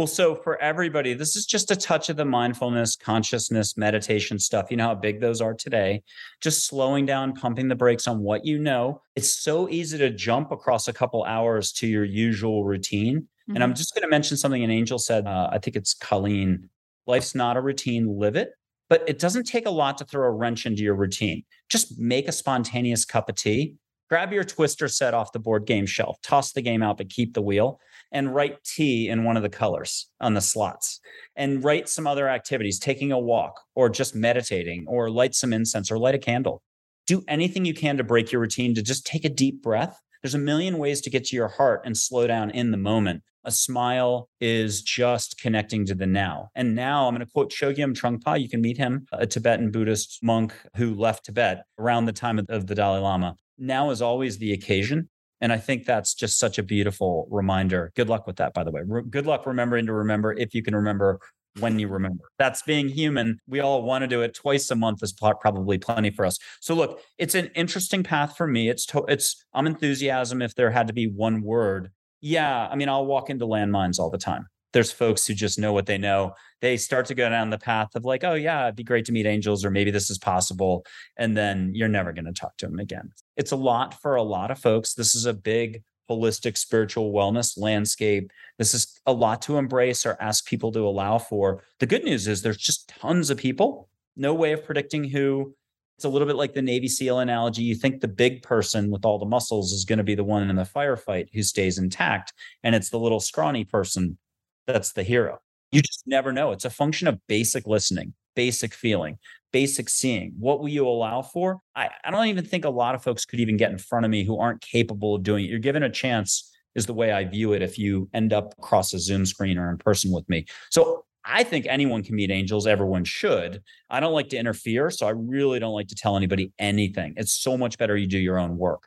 [0.00, 4.70] well, so for everybody, this is just a touch of the mindfulness, consciousness, meditation stuff.
[4.70, 6.02] You know how big those are today.
[6.40, 9.02] Just slowing down, pumping the brakes on what you know.
[9.14, 13.18] It's so easy to jump across a couple hours to your usual routine.
[13.18, 13.56] Mm-hmm.
[13.56, 13.76] And I'm mm-hmm.
[13.76, 15.26] just going to mention something an angel said.
[15.26, 16.70] Uh, I think it's Colleen.
[17.06, 18.52] Life's not a routine, live it.
[18.88, 21.44] But it doesn't take a lot to throw a wrench into your routine.
[21.68, 23.74] Just make a spontaneous cup of tea
[24.10, 27.32] grab your twister set off the board game shelf, toss the game out, but keep
[27.32, 27.78] the wheel
[28.12, 31.00] and write T in one of the colors on the slots
[31.36, 35.90] and write some other activities, taking a walk or just meditating or light some incense
[35.90, 36.62] or light a candle.
[37.06, 40.00] Do anything you can to break your routine to just take a deep breath.
[40.22, 43.22] There's a million ways to get to your heart and slow down in the moment.
[43.44, 46.50] A smile is just connecting to the now.
[46.54, 48.38] And now I'm going to quote Chogyam Trungpa.
[48.38, 52.66] You can meet him, a Tibetan Buddhist monk who left Tibet around the time of
[52.66, 53.36] the Dalai Lama.
[53.56, 55.08] Now is always the occasion.
[55.40, 57.92] And I think that's just such a beautiful reminder.
[57.96, 58.82] Good luck with that, by the way.
[58.86, 61.18] Re- good luck remembering to remember if you can remember
[61.58, 62.24] when you remember.
[62.38, 63.38] That's being human.
[63.48, 66.38] We all want to do it twice a month is probably plenty for us.
[66.60, 68.68] So look, it's an interesting path for me.
[68.68, 71.90] It's to, it's I'm enthusiasm if there had to be one word.
[72.20, 75.72] Yeah, I mean I'll walk into landmines all the time there's folks who just know
[75.72, 76.34] what they know.
[76.60, 79.12] They start to go down the path of like, oh yeah, it'd be great to
[79.12, 80.84] meet angels, or maybe this is possible,
[81.16, 83.10] and then you're never going to talk to them again.
[83.36, 84.94] It's a lot for a lot of folks.
[84.94, 88.30] This is a big holistic spiritual wellness landscape.
[88.58, 91.62] This is a lot to embrace or ask people to allow for.
[91.78, 93.88] The good news is there's just tons of people.
[94.16, 95.54] No way of predicting who.
[95.96, 97.62] It's a little bit like the Navy SEAL analogy.
[97.62, 100.48] You think the big person with all the muscles is going to be the one
[100.48, 104.18] in the firefight who stays intact, and it's the little scrawny person
[104.66, 105.40] that's the hero.
[105.72, 106.52] You just never know.
[106.52, 109.18] It's a function of basic listening, basic feeling,
[109.52, 110.34] basic seeing.
[110.38, 111.60] What will you allow for?
[111.76, 114.10] I, I don't even think a lot of folks could even get in front of
[114.10, 115.50] me who aren't capable of doing it.
[115.50, 118.92] You're given a chance, is the way I view it if you end up across
[118.92, 120.46] a Zoom screen or in person with me.
[120.70, 122.66] So I think anyone can meet angels.
[122.66, 123.62] Everyone should.
[123.90, 124.90] I don't like to interfere.
[124.90, 127.14] So I really don't like to tell anybody anything.
[127.16, 128.84] It's so much better you do your own work.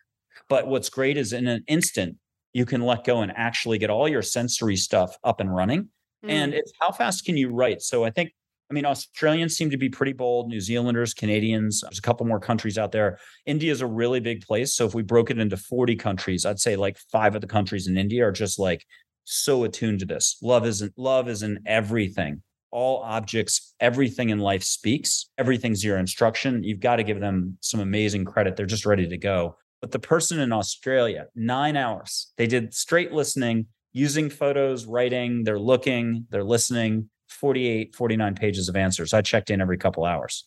[0.50, 2.18] But what's great is in an instant,
[2.54, 5.90] you can let go and actually get all your sensory stuff up and running.
[6.24, 6.30] Mm.
[6.30, 7.82] And it's how fast can you write?
[7.82, 8.32] So I think,
[8.70, 12.40] I mean, Australians seem to be pretty bold, New Zealanders, Canadians, there's a couple more
[12.40, 13.20] countries out there.
[13.46, 14.74] India is a really big place.
[14.74, 17.88] So if we broke it into 40 countries, I'd say like five of the countries
[17.88, 18.86] in India are just like
[19.26, 20.38] so attuned to this.
[20.42, 22.42] Love isn't love is in everything.
[22.72, 25.30] All objects, everything in life speaks.
[25.38, 26.64] Everything's your instruction.
[26.64, 28.56] You've got to give them some amazing credit.
[28.56, 29.58] They're just ready to go.
[29.80, 35.60] But the person in Australia, nine hours, they did straight listening using photos, writing, they're
[35.60, 39.14] looking, they're listening, 48, 49 pages of answers.
[39.14, 40.46] I checked in every couple hours.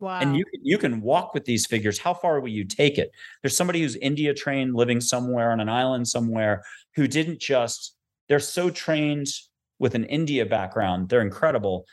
[0.00, 0.20] Wow.
[0.20, 1.98] And you you can walk with these figures.
[1.98, 3.10] How far will you take it?
[3.42, 6.62] There's somebody who's India trained, living somewhere on an island somewhere,
[6.94, 7.96] who didn't just,
[8.28, 9.26] they're so trained
[9.80, 11.84] with an India background, they're incredible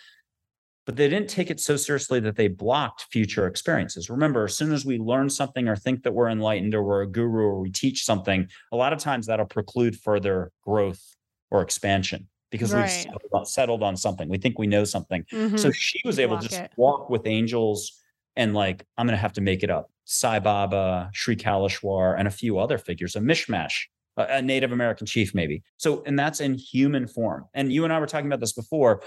[0.85, 4.09] but they didn't take it so seriously that they blocked future experiences.
[4.09, 7.07] Remember, as soon as we learn something or think that we're enlightened or we're a
[7.07, 11.01] guru or we teach something, a lot of times that'll preclude further growth
[11.49, 12.83] or expansion because right.
[12.83, 14.29] we've settled on, settled on, something.
[14.29, 15.25] We think we know something.
[15.31, 15.57] Mm-hmm.
[15.57, 16.71] So she was able to just it.
[16.77, 17.99] walk with angels
[18.35, 19.89] and like, I'm going to have to make it up.
[20.03, 23.73] Sai Baba, Sri Kaleshwar, and a few other figures, a mishmash
[24.17, 25.61] a Native American chief, maybe.
[25.77, 27.45] So, and that's in human form.
[27.53, 29.01] And you and I were talking about this before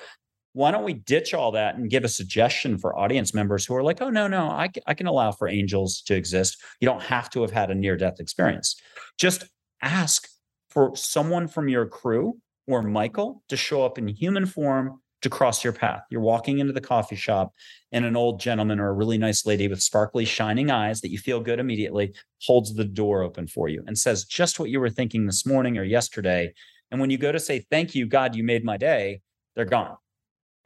[0.58, 3.82] why don't we ditch all that and give a suggestion for audience members who are
[3.84, 6.60] like, oh, no, no, I, I can allow for angels to exist.
[6.80, 8.74] You don't have to have had a near death experience.
[9.18, 9.44] Just
[9.82, 10.28] ask
[10.68, 15.62] for someone from your crew or Michael to show up in human form to cross
[15.62, 16.02] your path.
[16.10, 17.52] You're walking into the coffee shop,
[17.92, 21.18] and an old gentleman or a really nice lady with sparkly, shining eyes that you
[21.18, 24.90] feel good immediately holds the door open for you and says just what you were
[24.90, 26.52] thinking this morning or yesterday.
[26.90, 29.20] And when you go to say, Thank you, God, you made my day,
[29.54, 29.96] they're gone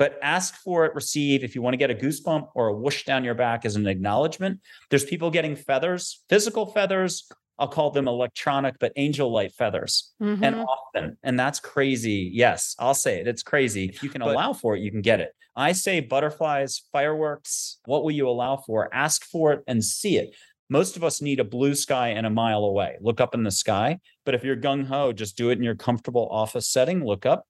[0.02, 1.44] but ask for it, receive.
[1.44, 3.86] If you want to get a goosebump or a whoosh down your back as an
[3.86, 4.58] acknowledgement,
[4.90, 7.28] there's people getting feathers, physical feathers.
[7.56, 10.12] I'll call them electronic, but angel light feathers.
[10.20, 10.42] Mm-hmm.
[10.42, 12.32] And often, and that's crazy.
[12.34, 13.28] Yes, I'll say it.
[13.28, 13.84] It's crazy.
[13.84, 15.36] If you can but, allow for it, you can get it.
[15.54, 17.78] I say butterflies, fireworks.
[17.84, 18.92] What will you allow for?
[18.92, 20.34] Ask for it and see it.
[20.68, 22.96] Most of us need a blue sky and a mile away.
[23.00, 24.00] Look up in the sky.
[24.24, 27.04] But if you're gung ho, just do it in your comfortable office setting.
[27.04, 27.46] Look up,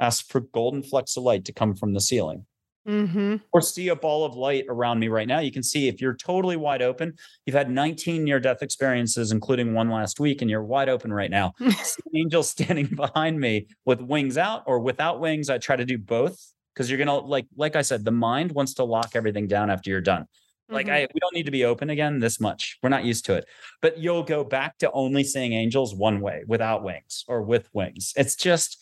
[0.00, 2.46] ask for golden flecks of light to come from the ceiling.
[2.86, 3.36] Mm-hmm.
[3.52, 5.38] Or see a ball of light around me right now.
[5.38, 7.14] You can see if you're totally wide open,
[7.46, 11.30] you've had 19 near death experiences, including one last week, and you're wide open right
[11.30, 11.54] now.
[12.14, 15.48] Angel standing behind me with wings out or without wings.
[15.48, 16.38] I try to do both
[16.74, 19.88] because you're gonna like, like I said, the mind wants to lock everything down after
[19.88, 20.26] you're done.
[20.68, 20.92] Like Mhm.
[20.92, 22.78] I, we don't need to be open again this much.
[22.82, 23.46] We're not used to it.
[23.80, 28.12] But you'll go back to only seeing angels one way, without wings or with wings.
[28.16, 28.78] It's just,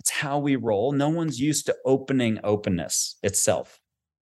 [0.00, 0.92] it's how we roll.
[0.92, 3.80] No one's used to opening openness itself.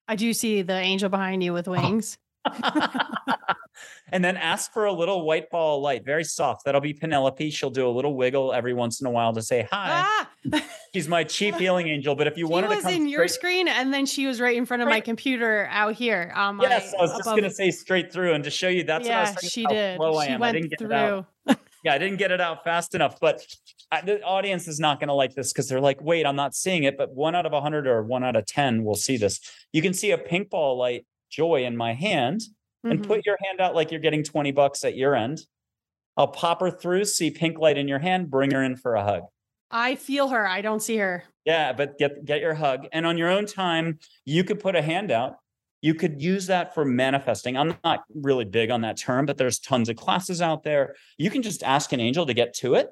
[0.08, 1.72] I do see the angel behind you with Oh.
[1.72, 2.18] wings.
[4.12, 6.66] and then ask for a little white ball of light, very soft.
[6.66, 7.50] That'll be Penelope.
[7.52, 10.04] She'll do a little wiggle every once in a while to say hi.
[10.52, 12.16] Ah, She's my chief healing angel.
[12.16, 14.42] But if you she wanted to was come in your screen, and then she was
[14.42, 16.32] right in front of my computer out here.
[16.36, 18.84] Um, my- Yes, I was just going to say straight through and to show you
[18.84, 19.98] that's what I was yeah, she did.
[19.98, 20.32] slow I She.
[20.34, 21.26] I went didn't get through.
[21.84, 23.46] Yeah, I didn't get it out fast enough, but
[23.92, 26.54] I, the audience is not going to like this because they're like, wait, I'm not
[26.54, 26.98] seeing it.
[26.98, 29.40] But one out of a 100 or one out of 10 will see this.
[29.72, 32.42] You can see a pink ball light joy in my hand
[32.84, 33.08] and Mhm.
[33.08, 35.40] put your hand out like you're getting 20 bucks at your end.
[36.18, 39.04] I'll pop her through, see pink light in your hand, bring her in for a
[39.04, 39.24] hug.
[39.72, 40.48] I feel her.
[40.48, 41.24] I don't see her.
[41.46, 42.88] Yeah, but get get your hug.
[42.92, 45.38] And on your own time, you could put a hand out.
[45.82, 47.56] You could use that for manifesting.
[47.58, 50.96] I'm not really big on that term, but there's tons of classes out there.
[51.18, 52.90] You can just ask an angel to get to it.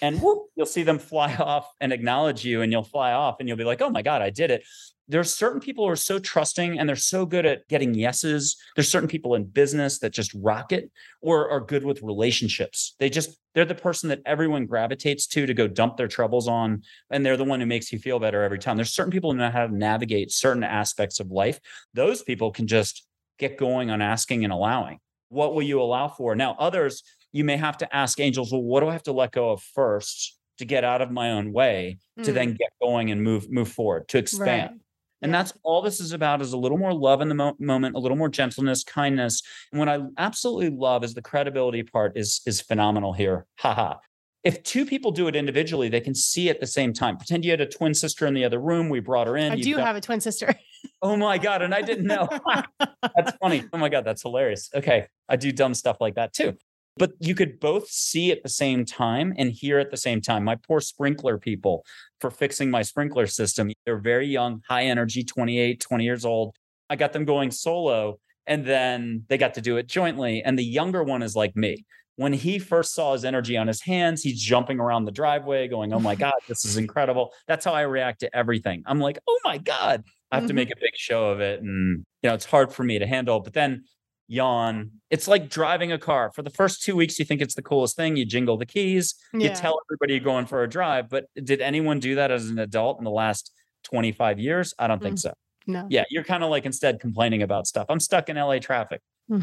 [0.00, 3.48] And whoop, you'll see them fly off and acknowledge you, and you'll fly off and
[3.48, 4.64] you'll be like, oh my God, I did it.
[5.10, 8.58] There's certain people who are so trusting and they're so good at getting yeses.
[8.76, 10.90] There's certain people in business that just rock it
[11.22, 12.94] or are good with relationships.
[12.98, 16.82] They just, they're the person that everyone gravitates to to go dump their troubles on
[17.10, 18.76] and they're the one who makes you feel better every time.
[18.76, 21.58] There's certain people who know how to navigate certain aspects of life.
[21.94, 23.06] Those people can just
[23.38, 24.98] get going on asking and allowing.
[25.30, 26.34] What will you allow for?
[26.34, 27.02] Now, others,
[27.32, 29.62] you may have to ask angels, well, what do I have to let go of
[29.62, 33.50] first to get out of my own way to Mm, then get going and move
[33.50, 34.48] move forward to expand?
[34.70, 34.80] right.
[35.20, 35.38] And Yeah.
[35.38, 37.98] that's all this is about is a little more love in the mo- moment, a
[37.98, 39.42] little more gentleness, kindness.
[39.72, 43.46] And what I absolutely love is the credibility part is is phenomenal here.
[43.58, 43.96] Haha.
[44.44, 47.16] If two people do it individually, they can see at the same time.
[47.16, 48.88] Pretend you had a twin sister in the other room.
[48.88, 49.50] We brought her in.
[49.52, 50.54] I do done- have a twin sister.
[51.02, 51.60] Oh my god!
[51.62, 52.28] And I didn't know.
[52.78, 53.64] that's funny.
[53.72, 54.70] Oh my god, that's hilarious.
[54.72, 56.56] Okay, I do dumb stuff like that too.
[56.98, 60.44] But you could both see at the same time and hear at the same time.
[60.44, 61.84] My poor sprinkler people
[62.20, 63.70] for fixing my sprinkler system.
[63.86, 66.56] They're very young, high energy, 28, 20 years old.
[66.90, 70.42] I got them going solo and then they got to do it jointly.
[70.42, 71.84] And the younger one is like me.
[72.16, 75.92] When he first saw his energy on his hands, he's jumping around the driveway going,
[75.92, 77.32] Oh my God, this is incredible.
[77.46, 78.82] That's how I react to everything.
[78.86, 80.02] I'm like, Oh my God.
[80.32, 80.56] I have to Mhm.
[80.56, 81.60] make a big show of it.
[81.60, 83.40] And, you know, it's hard for me to handle.
[83.40, 83.84] But then
[84.28, 84.90] yawn.
[85.10, 86.30] It's like driving a car.
[86.34, 88.16] For the first two weeks, you think it's the coolest thing.
[88.16, 91.08] You jingle the keys, you tell everybody you're going for a drive.
[91.08, 93.52] But did anyone do that as an adult in the last
[93.84, 94.74] 25 years?
[94.78, 95.20] I don't think Mm.
[95.20, 95.32] so.
[95.66, 95.86] No.
[95.90, 97.86] Yeah, you're kind of like instead complaining about stuff.
[97.88, 99.00] I'm stuck in LA traffic.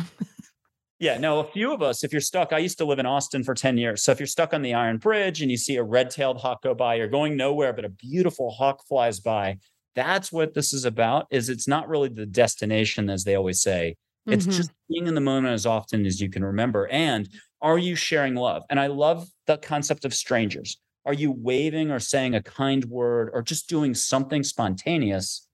[0.98, 3.43] Yeah, no, a few of us, if you're stuck, I used to live in Austin
[3.43, 4.02] for 10 years.
[4.02, 6.63] So if you're stuck on the Iron Bridge and you see a red tailed hawk
[6.63, 9.58] go by, you're going nowhere, but a beautiful hawk flies by.
[9.95, 13.98] That's what this is about is it's not really the destination as they always say.
[14.27, 14.57] It's Mhm.
[14.57, 16.88] just being in the moment as often as you can remember.
[16.88, 17.29] And
[17.61, 18.63] are you sharing love?
[18.69, 20.77] And I love the concept of strangers.
[21.05, 25.47] Are you waving or saying a kind word or just doing something spontaneous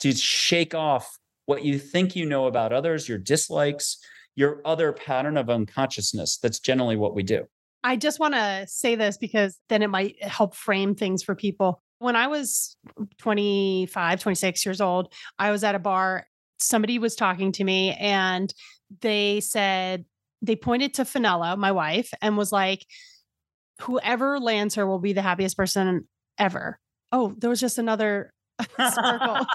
[0.00, 3.98] to shake off what you think you know about others, your dislikes,
[4.36, 6.38] your other pattern of unconsciousness?
[6.38, 7.46] That's generally what we do.
[7.82, 11.82] I just want to say this because then it might help frame things for people.
[11.98, 12.76] When I was
[13.18, 16.26] 25, 26 years old, I was at a bar.
[16.60, 18.52] Somebody was talking to me and
[19.00, 20.04] they said,
[20.42, 22.86] they pointed to Finella, my wife, and was like,
[23.80, 26.06] whoever lands her will be the happiest person
[26.38, 26.78] ever.
[27.12, 28.32] Oh, there was just another
[28.90, 29.46] sparkle.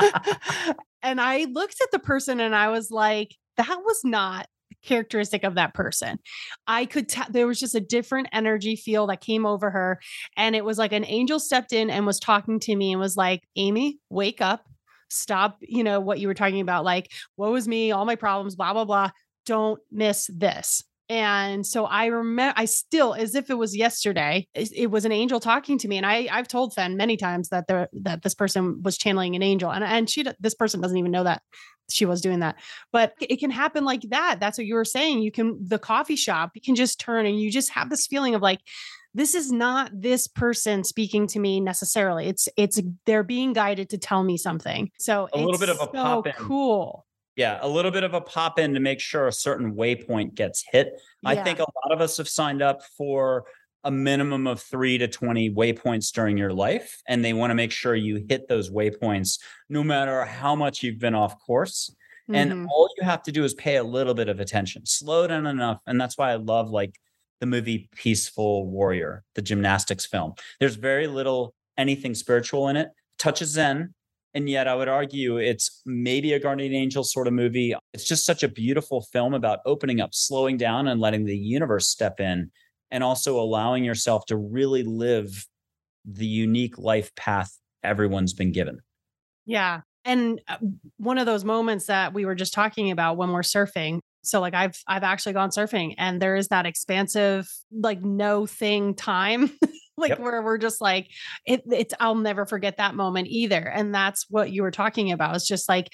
[1.02, 4.46] and I looked at the person and I was like, that was not
[4.84, 6.18] characteristic of that person.
[6.66, 10.00] I could tell there was just a different energy feel that came over her.
[10.36, 13.16] And it was like an angel stepped in and was talking to me and was
[13.16, 14.66] like, Amy, wake up,
[15.08, 18.56] stop, you know, what you were talking about, like, woe is me, all my problems,
[18.56, 19.10] blah, blah, blah.
[19.46, 20.82] Don't miss this.
[21.10, 25.12] And so I remember, I still, as if it was yesterday, it, it was an
[25.12, 25.96] angel talking to me.
[25.96, 29.42] And I, I've told Fen many times that there, that this person was channeling an
[29.42, 31.40] angel, and and she, this person doesn't even know that
[31.88, 32.56] she was doing that.
[32.92, 34.36] But it can happen like that.
[34.38, 35.22] That's what you were saying.
[35.22, 38.34] You can the coffee shop, you can just turn and you just have this feeling
[38.34, 38.60] of like,
[39.14, 42.26] this is not this person speaking to me necessarily.
[42.26, 44.90] It's it's they're being guided to tell me something.
[44.98, 46.32] So A little bit of a so pop-in.
[46.34, 47.06] cool.
[47.36, 50.64] Yeah, a little bit of a pop in to make sure a certain waypoint gets
[50.72, 51.00] hit.
[51.24, 53.44] I think a lot of us have signed up for
[53.84, 57.70] a minimum of three to 20 waypoints during your life, and they want to make
[57.70, 61.94] sure you hit those waypoints no matter how much you've been off course.
[62.32, 62.66] And Mhm.
[62.68, 65.80] all you have to do is pay a little bit of attention, slow down enough.
[65.86, 66.98] And that's why I love like
[67.40, 70.34] the movie Peaceful Warrior, the gymnastics film.
[70.60, 73.94] There's very little anything spiritual in it, touches Zen.
[74.34, 77.74] And yet I would argue it's maybe a guardian angel sort of movie.
[77.94, 81.88] It's just such a beautiful film about opening up, slowing down, and letting the universe
[81.88, 82.50] step in,
[82.90, 85.46] and also allowing yourself to really live
[86.04, 88.80] the unique life path everyone's been given.
[89.46, 89.80] Yeah.
[90.04, 90.56] And uh,
[90.98, 94.00] one of those moments that we were just talking about when we're surfing.
[94.28, 98.94] So like I've I've actually gone surfing and there is that expansive like no thing
[98.94, 99.50] time
[99.98, 100.20] like Yep.
[100.20, 101.10] where we're just like
[101.44, 103.68] it, it's I'll never forget that moment either.
[103.68, 105.34] And that's what you were talking about.
[105.34, 105.88] It's just like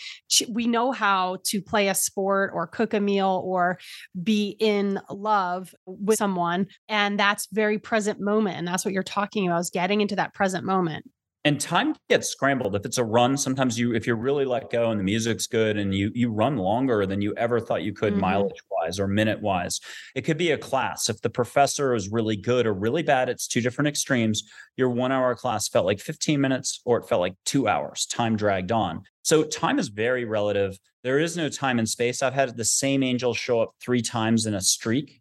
[0.49, 3.79] we know how to play a sport or cook a meal or
[4.23, 9.47] be in love with someone and that's very present moment and that's what you're talking
[9.47, 11.07] about is getting into that present moment.
[11.47, 12.75] And time gets scrambled.
[12.75, 15.77] If it's a run sometimes you if you're really let go and the music's good
[15.77, 18.21] and you you run longer than you ever thought you could Mhm.
[18.21, 19.81] mileage wise or minute wise
[20.15, 21.09] it could be a class.
[21.09, 24.43] If the professor is really good or really bad it's two different extremes.
[24.77, 28.37] Your one hour class felt like 15 minutes or it felt like two hours time
[28.37, 29.03] dragged on.
[29.23, 30.79] So time is very relative.
[31.03, 32.23] There is no time and space.
[32.23, 35.21] I've had the same angel show up three times in a streak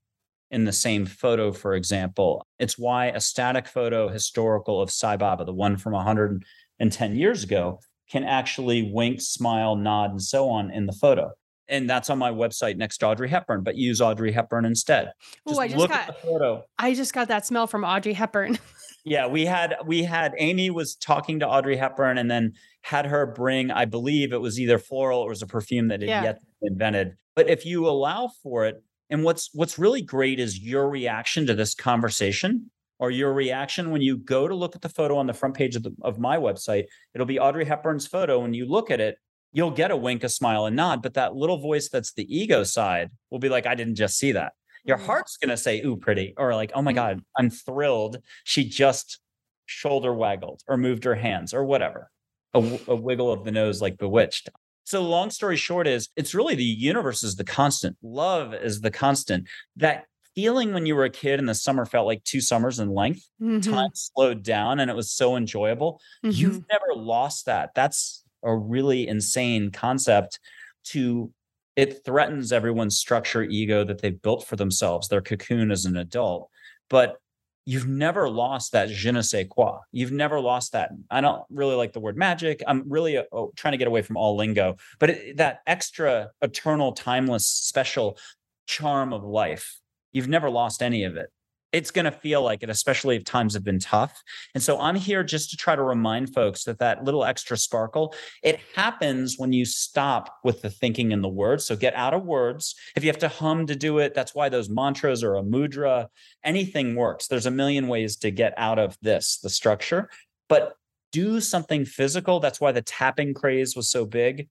[0.54, 2.46] in the same photo, for example.
[2.60, 7.80] It's why a static photo historical of Sai Baba, the one from 110 years ago,
[8.10, 11.32] can actually wink, smile, nod, and so on in the photo.
[11.68, 15.12] And that's on my website next to Audrey Hepburn, but use Audrey Hepburn instead.
[15.48, 16.63] Oh, I just look got at the photo.
[16.78, 18.60] I just got that smell from Audrey Hepburn.
[19.06, 23.26] Yeah, we had we had Amy was talking to Audrey Hepburn and then had her
[23.26, 26.24] bring, I believe it was either floral or it was a perfume that had Yeah.
[26.24, 27.18] yet to be invented.
[27.36, 28.82] But if you allow for it,
[29.13, 34.02] and what's what's really great is your reaction to this conversation or your reaction when
[34.02, 36.38] you go to look at the photo on the front page of, the, of my
[36.38, 36.86] website.
[37.13, 38.39] It'll be Audrey Hepburn's photo.
[38.39, 39.17] When you look at it,
[39.52, 41.02] you'll get a wink, a smile, and nod.
[41.04, 44.32] But that little voice that's the ego side will be like, I didn't just see
[44.32, 44.54] that.
[44.84, 45.06] Your Mhm.
[45.06, 46.95] heart's going to say, ooh, pretty, or like, oh my Mhm.
[46.95, 48.17] God, I'm thrilled.
[48.45, 49.19] She just
[49.67, 52.10] shoulder waggled or moved her hands or whatever.
[52.56, 54.49] A, w- a wiggle of the nose like bewitched.
[54.86, 57.98] So, long story short, is it's really the universe is the constant.
[58.02, 59.48] Love is the constant.
[59.76, 62.89] That feeling when you were a kid and the summer felt like two summers in
[62.93, 66.02] length, Mhm, time slowed down and it was so enjoyable.
[66.24, 66.58] mhm.
[66.58, 67.72] You've never lost that.
[67.76, 70.39] That's a really insane concept
[70.86, 71.32] to
[71.76, 76.50] it threatens everyone's structure ego that they've built for themselves, their cocoon as an adult.
[76.89, 77.17] But
[77.65, 79.80] you've never lost that je ne sais quoi.
[79.91, 80.91] You've never lost that.
[81.10, 82.62] I don't really like the word magic.
[82.67, 86.32] I'm really uh, oh, trying to get away from all lingo, but it, that extra
[86.41, 88.17] eternal, timeless, special
[88.65, 89.80] charm of life,
[90.12, 91.32] you've never lost any of it.
[91.73, 94.23] It's going to feel like it, especially if times have been tough.
[94.53, 98.13] And so I'm here just to try to remind folks that that little extra sparkle,
[98.43, 101.65] it happens when you stop with the thinking and the words.
[101.65, 102.75] So get out of words.
[102.95, 106.07] If you have to hum to do it, that's why those mantras or a mudra,
[106.43, 107.27] anything works.
[107.27, 110.09] There's a million ways to get out of this, the structure,
[110.47, 110.75] but
[111.12, 112.39] do something physical.
[112.39, 114.47] That's why the tapping craze was so big.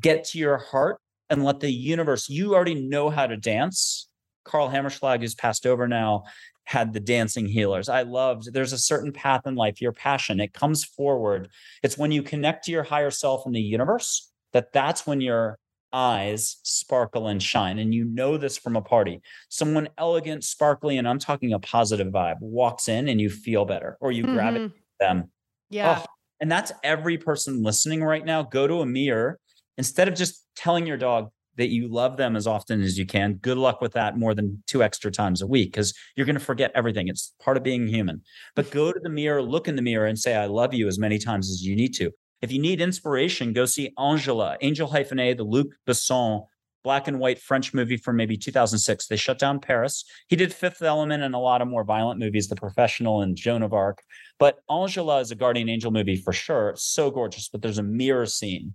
[0.00, 0.98] Get to your heart
[1.30, 4.08] and let the universe, you already know how to dance.
[4.44, 6.24] Carl Hammerschlag, who's passed over now,
[6.64, 7.88] had the dancing healers.
[7.88, 11.48] I loved there's a certain path in life, your passion, it comes forward.
[11.82, 15.58] It's when you connect to your higher self in the universe that that's when your
[15.92, 17.78] eyes sparkle and shine.
[17.78, 19.20] And you know this from a party.
[19.48, 23.96] Someone elegant, sparkly, and I'm talking a positive vibe walks in and you feel better
[24.00, 24.72] or you gravitate Mhm.
[25.00, 25.30] them.
[25.70, 26.00] Yeah.
[26.00, 26.04] Oh,
[26.40, 28.42] and that's every person listening right now.
[28.42, 29.38] Go to a mirror
[29.78, 33.34] instead of just telling your dog that you love them as often as you can.
[33.34, 36.44] Good luck with that more than two extra times a week because you're going to
[36.44, 37.08] forget everything.
[37.08, 38.22] It's part of being human.
[38.54, 40.98] But go to the mirror, look in the mirror, and say, I love you as
[40.98, 42.10] many times as you need to.
[42.42, 46.44] If you need inspiration, go see Angela, Angel hyphen A, the Luc Besson
[46.84, 49.06] black and white French movie from maybe 2006.
[49.06, 50.04] They shut down Paris.
[50.28, 53.62] He did Fifth Element and a lot of more violent movies, The Professional and Joan
[53.62, 54.02] of Arc.
[54.38, 56.70] But Angela is a guardian angel movie for sure.
[56.70, 58.74] It's so gorgeous, but there's a mirror scene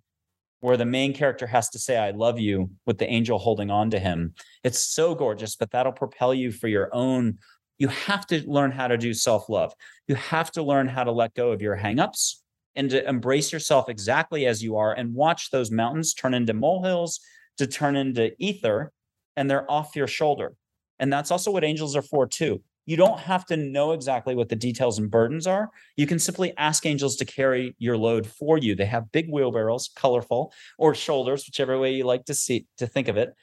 [0.62, 3.90] where the main character has to say, I love you with the angel holding on
[3.92, 4.34] to him.
[4.64, 7.38] It's so gorgeous, but that'll propel you for your own.
[7.78, 9.74] You have to learn how to do self love.
[10.08, 12.36] You have to learn how to let go of your hangups
[12.76, 17.20] and to embrace yourself exactly as you are and watch those mountains turn into molehills
[17.58, 18.92] to turn into ether
[19.36, 20.54] and they're off your shoulder.
[21.00, 22.62] And that's also what angels are for too.
[22.90, 25.70] You don't have to know exactly what the details and burdens are.
[25.96, 28.74] You can simply ask angels to carry your load for you.
[28.74, 33.08] They have big wheelbarrows, colorful, or shoulders, whichever way you like to see to think
[33.08, 33.36] of it.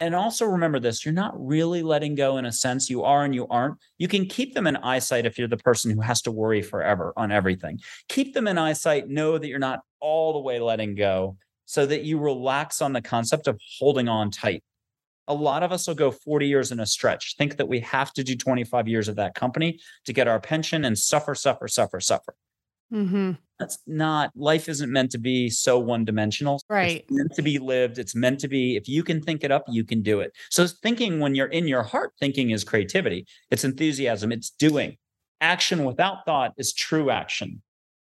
[0.00, 2.88] And also remember this you're not really letting go in a sense.
[2.88, 3.76] You are and you aren't.
[3.98, 7.12] You can keep them in eyesight if you're the person who has to worry forever
[7.14, 7.78] on everything.
[8.08, 9.06] Keep them in eyesight.
[9.06, 13.02] Know that you're not all the way letting go so that you relax on the
[13.02, 14.64] concept of holding on tight
[15.28, 18.12] a lot of us will go 40 years in a stretch, think that we have
[18.14, 22.00] to do 25 years of that company to get our pension and suffer, suffer, suffer,
[22.00, 22.34] suffer.
[22.92, 23.32] Mm-hmm.
[23.58, 26.60] That's not, life isn't meant to be so one dimensional.
[26.68, 27.02] Right.
[27.02, 27.98] It's meant to be lived.
[27.98, 30.32] It's meant to be, if you can think it up, you can do it.
[30.50, 34.96] So thinking when you're in your heart, thinking is creativity, it's enthusiasm, it's doing.
[35.40, 37.62] Action without thought is true action.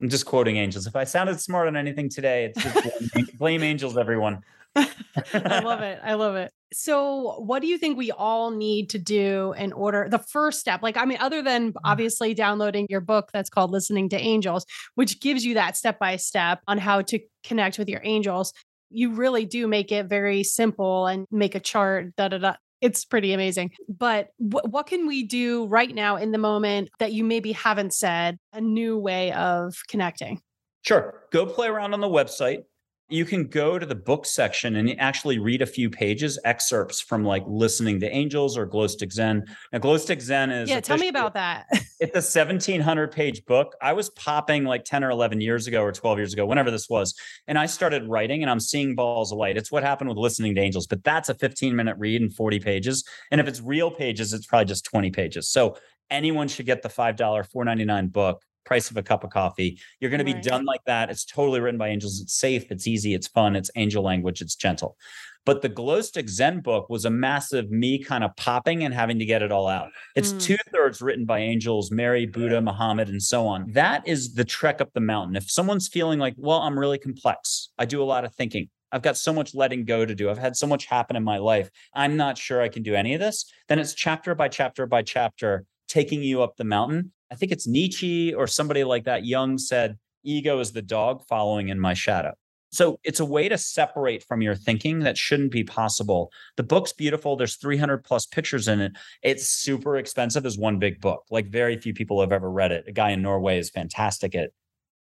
[0.01, 0.87] I'm just quoting angels.
[0.87, 4.39] If I sounded smart on anything today, it's just blame, blame angels, everyone.
[5.33, 5.99] I love it.
[6.03, 6.51] I love it.
[6.73, 10.07] So, what do you think we all need to do in order?
[10.09, 11.77] The first step, like, I mean, other than Mm-hmm.
[11.85, 14.65] obviously downloading your book that's called Listening to Angels,
[14.95, 18.53] which gives you that step by step on how to connect with your angels,
[18.89, 22.53] you really do make it very simple and make a chart, da da da.
[22.79, 23.71] It's pretty amazing.
[23.87, 27.93] But wh- what can we do right now in the moment that you maybe haven't
[27.93, 30.41] said, a new way of connecting?
[30.83, 31.21] Sure.
[31.31, 32.63] Go play around on the website.
[33.11, 37.25] You can go to the book section and actually read a few pages, excerpts from
[37.25, 39.45] like listening to angels or glow stick zen.
[39.73, 41.67] Now, glow stick zen is Yeah, tell me about that.
[41.99, 43.75] It's a 1700 page book.
[43.81, 46.89] I was popping like 10 or 11 years ago or 12 years ago, whenever this
[46.89, 47.13] was.
[47.47, 49.55] And I started writing and I'm seeing balls of light.
[49.55, 52.59] It's what happened with listening to angels, but that's a 15 minute read and 40
[52.59, 53.03] pages.
[53.29, 55.49] And if it's real pages, it's probably just 20 pages.
[55.49, 55.75] So
[56.09, 58.41] anyone should get the $5, $4.99 book.
[58.63, 59.79] Price of a cup of coffee.
[59.99, 61.09] You're going to be done like that.
[61.09, 62.21] It's totally written by angels.
[62.21, 62.71] It's safe.
[62.71, 63.13] It's easy.
[63.13, 63.55] It's fun.
[63.55, 64.41] It's angel language.
[64.41, 64.97] It's gentle.
[65.43, 69.17] But the glow stick Zen book was a massive me kind of popping and having
[69.17, 69.89] to get it all out.
[70.15, 70.41] It's Mm.
[70.41, 73.71] two thirds written by angels, Mary, Buddha, Muhammad, and so on.
[73.71, 75.35] That is the trek up the mountain.
[75.35, 79.01] If someone's feeling like, well, I'm really complex, I do a lot of thinking, I've
[79.01, 81.71] got so much letting go to do, I've had so much happen in my life,
[81.95, 85.01] I'm not sure I can do any of this, then it's chapter by chapter by
[85.01, 87.13] chapter taking you up the mountain.
[87.31, 89.25] I think it's Nietzsche or somebody like that.
[89.25, 92.33] Jung said, ego is the dog following in my shadow.
[92.73, 96.31] So it's a way to separate from your thinking that shouldn't be possible.
[96.55, 97.35] The book's beautiful.
[97.35, 98.93] There's 300 plus pictures in it.
[99.23, 101.23] It's super expensive as one big book.
[101.29, 102.85] Like very few people have ever read it.
[102.87, 104.51] A guy in Norway is fantastic at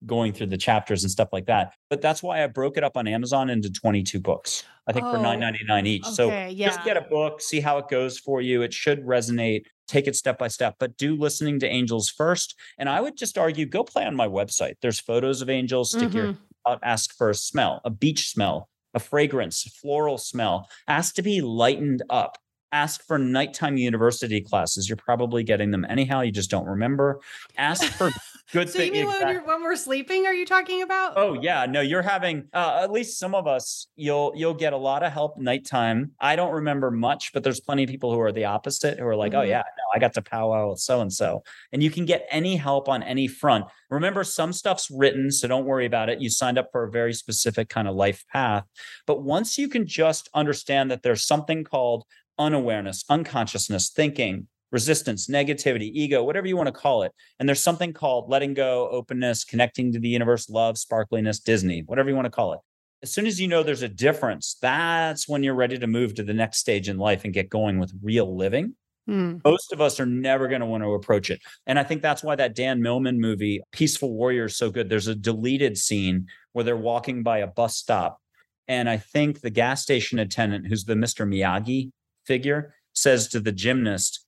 [0.07, 1.75] going through the chapters and stuff like that.
[1.91, 4.65] But that's why I broke it up on Amazon into 22 books.
[4.87, 6.05] I think for Oh, 9.99 each.
[6.07, 8.63] So Okay, just get a book, see how it goes for you.
[8.63, 9.65] It should resonate.
[9.87, 12.55] Take it step by step, but do listening to angels first.
[12.79, 14.75] And I would just argue go play on my website.
[14.83, 15.91] There's photos of angels.
[15.91, 16.39] Stick your Mhm.
[16.67, 20.69] out, ask for a smell, a beach smell, a fragrance, floral smell.
[20.89, 22.39] Ask to be lightened up.
[22.73, 24.89] Ask for nighttime university classes.
[24.89, 26.21] You're probably getting them anyhow.
[26.21, 27.21] You just don't remember.
[27.57, 28.11] Ask for
[28.53, 30.27] good So you thing- mean when, when we're sleeping?
[30.27, 31.15] Are you talking about?
[31.17, 33.87] Oh yeah, no, you're having uh, at least some of us.
[33.97, 36.13] You'll you'll get a lot of help nighttime.
[36.21, 39.17] I don't remember much, but there's plenty of people who are the opposite who are
[39.17, 39.49] like, oh Mhm.
[39.49, 41.43] yeah, no, I got to powwow with so and so,
[41.73, 43.67] and you can get any help on any front.
[43.91, 46.21] Remember, some stuff's written, so don't worry about it.
[46.21, 48.65] You signed up for a very specific kind of life path,
[49.07, 52.05] but once you can just understand that there's something called
[52.39, 54.47] unawareness, unconsciousness, thinking.
[54.73, 57.13] Resistance, negativity, ego, whatever you want to call it.
[57.39, 62.09] And there's something called letting go, openness, connecting to the universe, love, sparkliness, Disney, whatever
[62.09, 62.61] you want to call it.
[63.03, 66.23] As soon as you know there's a difference, that's when you're ready to move to
[66.23, 68.75] the next stage in life and get going with real living.
[69.07, 69.39] Hmm.
[69.45, 71.41] Most of us are never going to want to approach it.
[71.67, 74.89] And I think that's why that Dan Millman movie, Peaceful Warrior, is so good.
[74.89, 78.21] There's a deleted scene where they're walking by a bus stop.
[78.69, 81.27] And I think the gas station attendant, who's the Mr.
[81.27, 81.91] Miyagi
[82.25, 84.25] figure, says to the gymnast,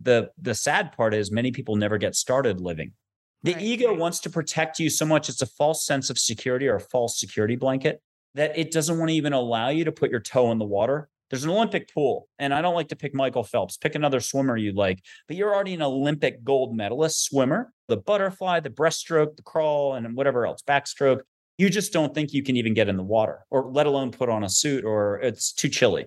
[0.00, 2.92] the the sad part is many people never get started living.
[3.42, 3.98] The Right, ego right.
[3.98, 7.18] wants to protect you so much it's a false sense of security or a false
[7.18, 8.00] security blanket
[8.34, 11.08] that it doesn't want to even allow you to put your toe in the water.
[11.30, 13.76] There's an olympic pool and i don't like to pick michael phelps.
[13.76, 17.72] Pick another swimmer you like but you're already an olympic gold medalist swimmer.
[17.88, 21.20] The butterfly the breaststroke the crawl and whatever else backstroke
[21.58, 24.28] you just don't think you can even get in the water or let alone put
[24.28, 26.06] on a suit or it's too chilly.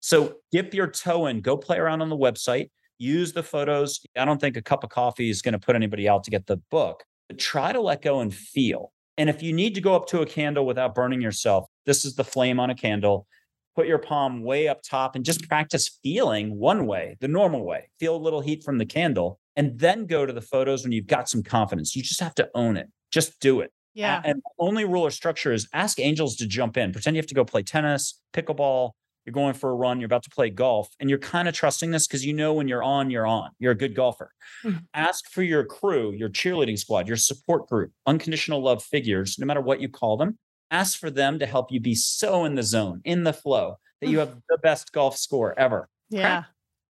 [0.00, 2.70] So dip your toe in go play around on the website
[3.00, 4.00] use the photos.
[4.16, 6.46] I don't think a cup of coffee is going to put anybody out to get
[6.46, 8.92] the book, but try to let go and feel.
[9.18, 12.14] And if you need to go up to a candle without burning yourself, this is
[12.14, 13.26] the flame on a candle.
[13.74, 17.88] Put your palm way up top and just practice feeling one way, the normal way.
[17.98, 21.06] Feel a little heat from the candle and then go to the photos when you've
[21.06, 21.96] got some confidence.
[21.96, 22.88] You just have to own it.
[23.10, 23.72] Just do it.
[23.94, 24.20] Yeah.
[24.24, 26.92] And the only rule or structure is ask angels to jump in.
[26.92, 28.92] Pretend you have to go play tennis, pickleball,
[29.24, 31.90] you're going for a run, you're about to play golf, and you're kind of trusting
[31.90, 33.50] this because you know when you're on, you're on.
[33.58, 34.32] You're a good golfer.
[34.64, 34.84] Mhm.
[34.94, 39.60] Ask for your crew, your cheerleading squad, your support group, unconditional love figures, no matter
[39.60, 40.38] what you call them.
[40.70, 44.08] Ask for them to help you be so in the zone, in the flow, that
[44.08, 45.88] you have the best golf score ever.
[46.10, 46.44] Yeah.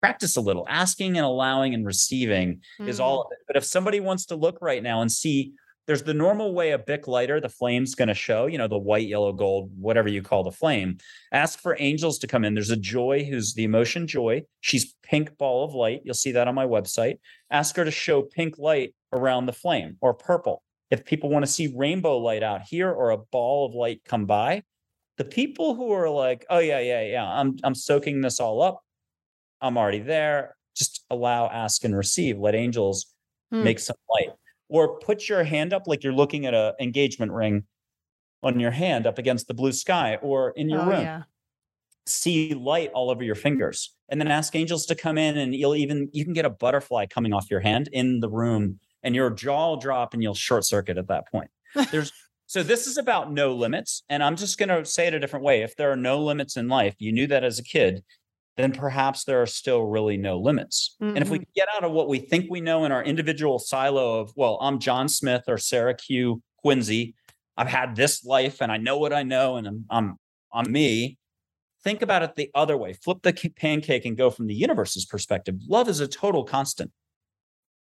[0.01, 0.65] Practice a little.
[0.69, 3.03] Asking and allowing and receiving is Mm.
[3.03, 3.39] all of it.
[3.47, 5.53] But if somebody wants to look right now and see
[5.87, 8.77] there's the normal way a Bic lighter, the flame's going to show, you know, the
[8.77, 10.97] white, yellow, gold, whatever you call the flame.
[11.31, 12.55] Ask for angels to come in.
[12.55, 14.43] There's a joy who's the emotion joy.
[14.61, 16.01] She's pink ball of light.
[16.03, 17.19] You'll see that on my website.
[17.51, 20.63] Ask her to show pink light around the flame or purple.
[20.91, 24.25] If people want to see rainbow light out here or a ball of light come
[24.25, 24.63] by,
[25.17, 28.81] the people who are like, oh yeah, yeah, yeah, I'm I'm soaking this all up.
[29.61, 30.55] I'm already there.
[30.75, 32.37] Just allow, ask, and receive.
[32.37, 33.07] Let angels
[33.51, 33.63] Hmm.
[33.63, 34.29] make some light.
[34.67, 37.65] Or put your hand up like you're looking at a engagement ring
[38.41, 41.01] on your hand up against the blue sky or in your oh, room.
[41.01, 41.23] yeah.
[42.07, 43.93] See light all over your fingers.
[44.09, 47.07] And then ask angels to come in and you'll even you can get a butterfly
[47.07, 50.65] coming off your hand in the room and your jaw will drop and you'll short
[50.65, 51.49] circuit at that point.
[51.91, 52.11] There's
[52.45, 54.03] so this is about no limits.
[54.09, 55.63] And I'm just gonna say it a different way.
[55.63, 58.03] If there are no limits in life, you knew that as a kid,
[58.57, 60.95] then perhaps there are still really no limits.
[61.13, 61.45] And if we Mhm.
[61.55, 64.79] get out of what we think we know in our individual silo of, well, I'm
[64.79, 66.41] John Smith or Sarah Q.
[66.57, 67.15] Quincy,
[67.57, 70.17] I've had this life and I know what I know and I'm I'm
[70.53, 71.17] I'm me.
[71.83, 72.93] Think about it the other way.
[72.93, 75.55] Flip the pancake and go from the universe's perspective.
[75.67, 76.91] Love is a total constant.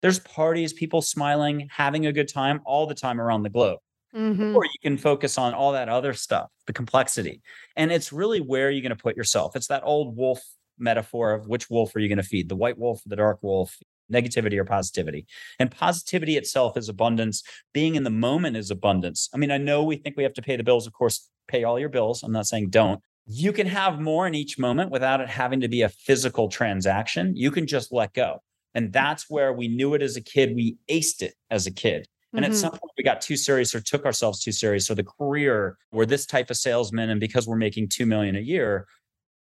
[0.02, 3.80] There's parties, people smiling, having a good time all the time around the globe
[4.14, 4.56] Mhm.
[4.56, 7.42] or you can focus on all that other stuff, the complexity.
[7.76, 9.56] And it's really where you're going to put yourself.
[9.56, 10.42] It's that old wolf
[10.80, 13.40] metaphor of which wolf are you going to feed, the white wolf or the dark
[13.42, 13.78] wolf,
[14.12, 15.26] negativity or positivity.
[15.60, 17.44] And positivity itself is abundance.
[17.74, 19.30] Being in the moment is abundance.
[19.34, 20.88] I mean, I know we think we have to pay the bills.
[20.88, 22.24] Of course, pay all your bills.
[22.24, 23.02] I'm not saying don't.
[23.28, 27.36] You can have more in each moment without it having to be a physical transaction.
[27.36, 28.42] You can just let go.
[28.74, 30.56] And that's where we knew it as a kid.
[30.56, 32.08] We aced it as a kid.
[32.34, 32.56] And at Mhm.
[32.56, 34.90] some point, we got too serious or took ourselves too serious.
[34.90, 38.40] Or the career, we're this type of salesman, and because we're making two million a
[38.40, 38.88] year,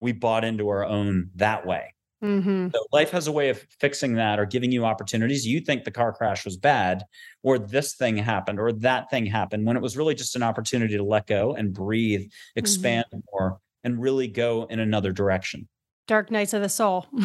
[0.03, 1.95] we bought into our own that way.
[2.23, 2.73] Mhm.
[2.73, 5.47] So life has a way of fixing that or giving you opportunities.
[5.47, 7.05] You think the car crash was bad,
[7.43, 10.97] or this thing happened, or that thing happened, when it was really just an opportunity
[10.97, 15.67] to let go and breathe, expand more, and really go in another direction.
[16.07, 17.07] Dark nights of the soul.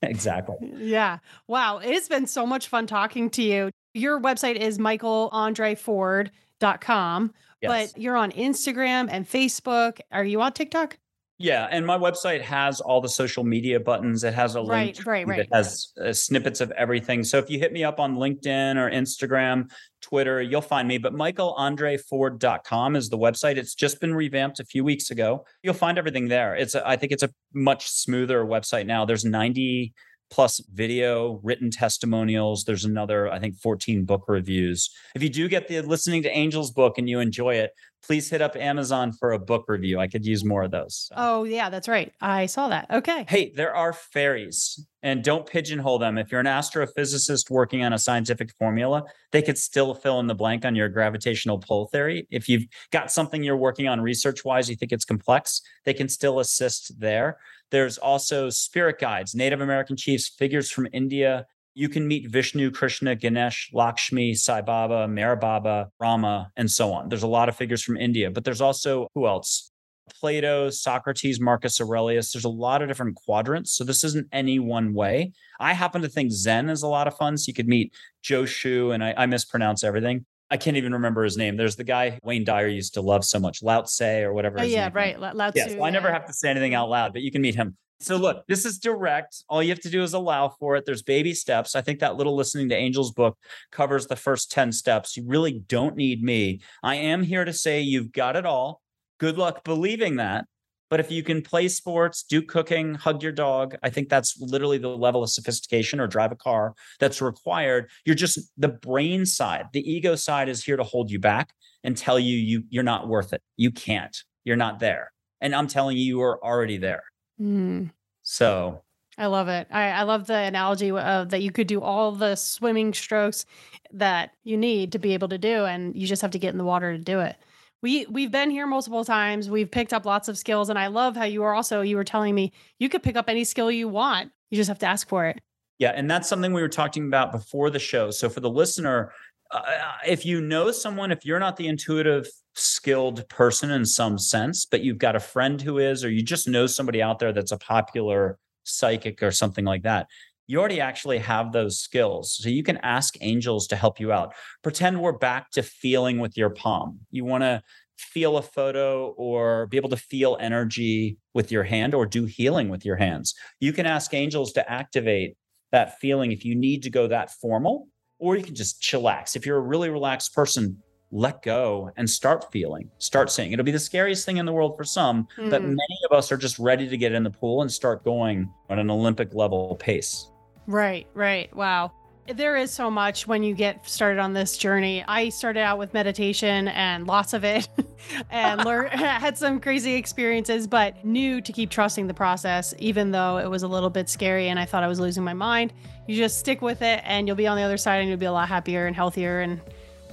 [0.00, 0.54] Exactly.
[0.76, 1.18] Yeah.
[1.48, 1.78] Wow.
[1.78, 3.70] It's been so much fun talking to you.
[3.94, 7.92] Your website is michaelandreford.com, Yes.
[7.92, 9.98] but you're on Instagram and Facebook.
[10.12, 10.98] Are you on TikTok?
[11.40, 14.24] Yeah, and my website has all the social media buttons.
[14.24, 15.40] It has a Right, link right, right, right.
[15.40, 17.22] It has uh, snippets of everything.
[17.22, 19.70] So if you hit me up on LinkedIn or Instagram,
[20.02, 20.98] Twitter, you'll find me.
[20.98, 23.56] But michaelandreford.com is the website.
[23.56, 25.44] It's just been revamped a few weeks ago.
[25.62, 26.56] You'll find everything there.
[26.56, 29.04] It's a, I think it's a much smoother website now.
[29.04, 29.94] There's 90
[30.30, 32.64] plus video, written testimonials.
[32.64, 34.90] There's another, I think, 14 book reviews.
[35.14, 37.72] If you do get the Listening to Angels book and you enjoy it,
[38.02, 39.98] please hit up Amazon for a book review.
[39.98, 41.08] I could use more of those.
[41.08, 41.14] So.
[41.16, 42.12] Oh, yeah, that's right.
[42.20, 42.86] I saw that.
[42.90, 43.24] Okay.
[43.28, 46.16] Hey, there are fairies, and don't pigeonhole them.
[46.16, 50.34] If you're an astrophysicist working on a scientific formula, they could still fill in the
[50.34, 52.26] blank on your gravitational pull theory.
[52.30, 56.08] If you've got something you're working on research wise, you think it's complex, they can
[56.08, 57.38] still assist there.
[57.70, 61.46] There's also spirit guides, Native American chiefs, figures from India.
[61.74, 67.08] You can meet Vishnu, Krishna, Ganesh, Lakshmi, Sai Baba, Meher Baba, Rama, and so on.
[67.08, 69.70] There's a lot of figures from India, but there's also who else?
[70.18, 72.32] Plato, Socrates, Marcus Aurelius.
[72.32, 73.72] There's a lot of different quadrants.
[73.72, 75.32] So this isn't any one way.
[75.60, 77.36] I happen to think Zen is a lot of fun.
[77.36, 77.92] So you could meet
[78.24, 80.24] Joshu, and I, I mispronounce everything.
[80.50, 81.56] I can't even remember his name.
[81.56, 84.58] There's the guy Wayne Dyer used to love so much, Lao Tse or whatever.
[84.58, 85.20] Oh, his yeah, name right.
[85.20, 87.42] Lao Lao Yes, well, I never have to say anything out loud, but you can
[87.42, 87.76] meet him.
[88.00, 89.42] So look, this is direct.
[89.48, 90.86] All you have to do is allow for it.
[90.86, 91.74] There's baby steps.
[91.74, 93.36] I think that little listening to angels book
[93.72, 95.16] covers the first 10 steps.
[95.16, 96.60] You really don't need me.
[96.82, 98.80] I am here to say you've got it all.
[99.18, 100.44] Good luck believing that.
[100.90, 104.78] But if you can play sports, do cooking, hug your dog, I think that's literally
[104.78, 107.90] the level of sophistication or drive a car that's required.
[108.04, 111.52] You're just the brain side, the ego side is here to hold you back
[111.84, 113.42] and tell you you you're not worth it.
[113.56, 114.16] You can't.
[114.44, 115.12] You're not there.
[115.40, 117.04] And I'm telling you you are already there.
[117.40, 117.90] Mm,
[118.22, 118.82] So,
[119.16, 119.66] I love it.
[119.70, 123.46] I, I love the analogy of that you could do all the swimming strokes
[123.92, 126.58] that you need to be able to do, and you just have to get in
[126.58, 127.36] the water to do it.
[127.82, 129.48] We we've been here multiple times.
[129.48, 131.80] We've picked up lots of skills, and I love how you are also.
[131.80, 134.32] You were telling me you could pick up any skill you want.
[134.50, 135.40] You just have to ask for it.
[135.78, 138.10] Yeah, and that's something we were talking about before the show.
[138.10, 139.12] So for the listener,
[139.52, 139.62] uh,
[140.06, 144.82] if you know someone, if you're not the intuitive, skilled person in some sense, but
[144.82, 147.58] you've got a friend who is, or you just know somebody out there that's a
[147.58, 150.08] popular psychic or something like that,
[150.48, 152.34] you already actually have those skills.
[152.34, 154.34] So you can ask angels to help you out.
[154.62, 157.00] Pretend we're back to feeling with your palm.
[157.10, 157.62] You want to
[157.98, 162.70] feel a photo or be able to feel energy with your hand or do healing
[162.70, 163.34] with your hands.
[163.60, 165.36] You can ask angels to activate
[165.70, 167.88] that feeling if you need to go that formal,
[168.18, 169.36] or you can just chillax.
[169.36, 173.52] If you're a really relaxed person, let go and start feeling, start seeing.
[173.52, 175.50] It'll be the scariest thing in the world for some, mm.
[175.50, 178.50] but many of us are just ready to get in the pool and start going
[178.70, 180.30] at an Olympic level pace.
[180.68, 181.54] Right, right.
[181.56, 181.92] Wow.
[182.26, 185.02] There is so much when you get started on this journey.
[185.08, 187.66] I started out with meditation and lots of it
[188.30, 193.38] and learned had some crazy experiences, but knew to keep trusting the process, even though
[193.38, 195.72] it was a little bit scary and I thought I was losing my mind.
[196.06, 198.26] You just stick with it and you'll be on the other side and you'll be
[198.26, 199.40] a lot happier and healthier.
[199.40, 199.58] And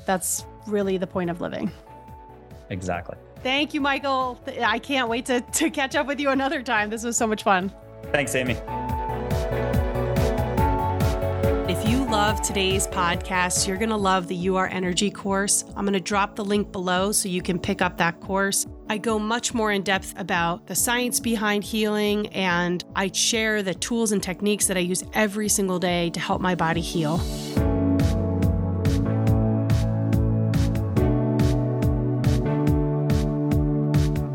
[0.05, 1.69] that's really the point of living.
[2.69, 3.17] Exactly.
[3.43, 4.39] Thank you, Michael.
[4.63, 6.89] I can't wait to, to catch up with you another time.
[6.89, 7.73] This was so much fun.
[8.13, 8.55] Thanks, Amy.
[12.25, 15.63] Love today's podcast, you're going to love the Are Energy course.
[15.75, 18.65] I'm going to drop the link below so you can pick up that course.
[18.89, 23.75] I go much more in depth about the science behind healing, and I share the
[23.75, 27.21] tools and techniques that I use every single day to help my body heal.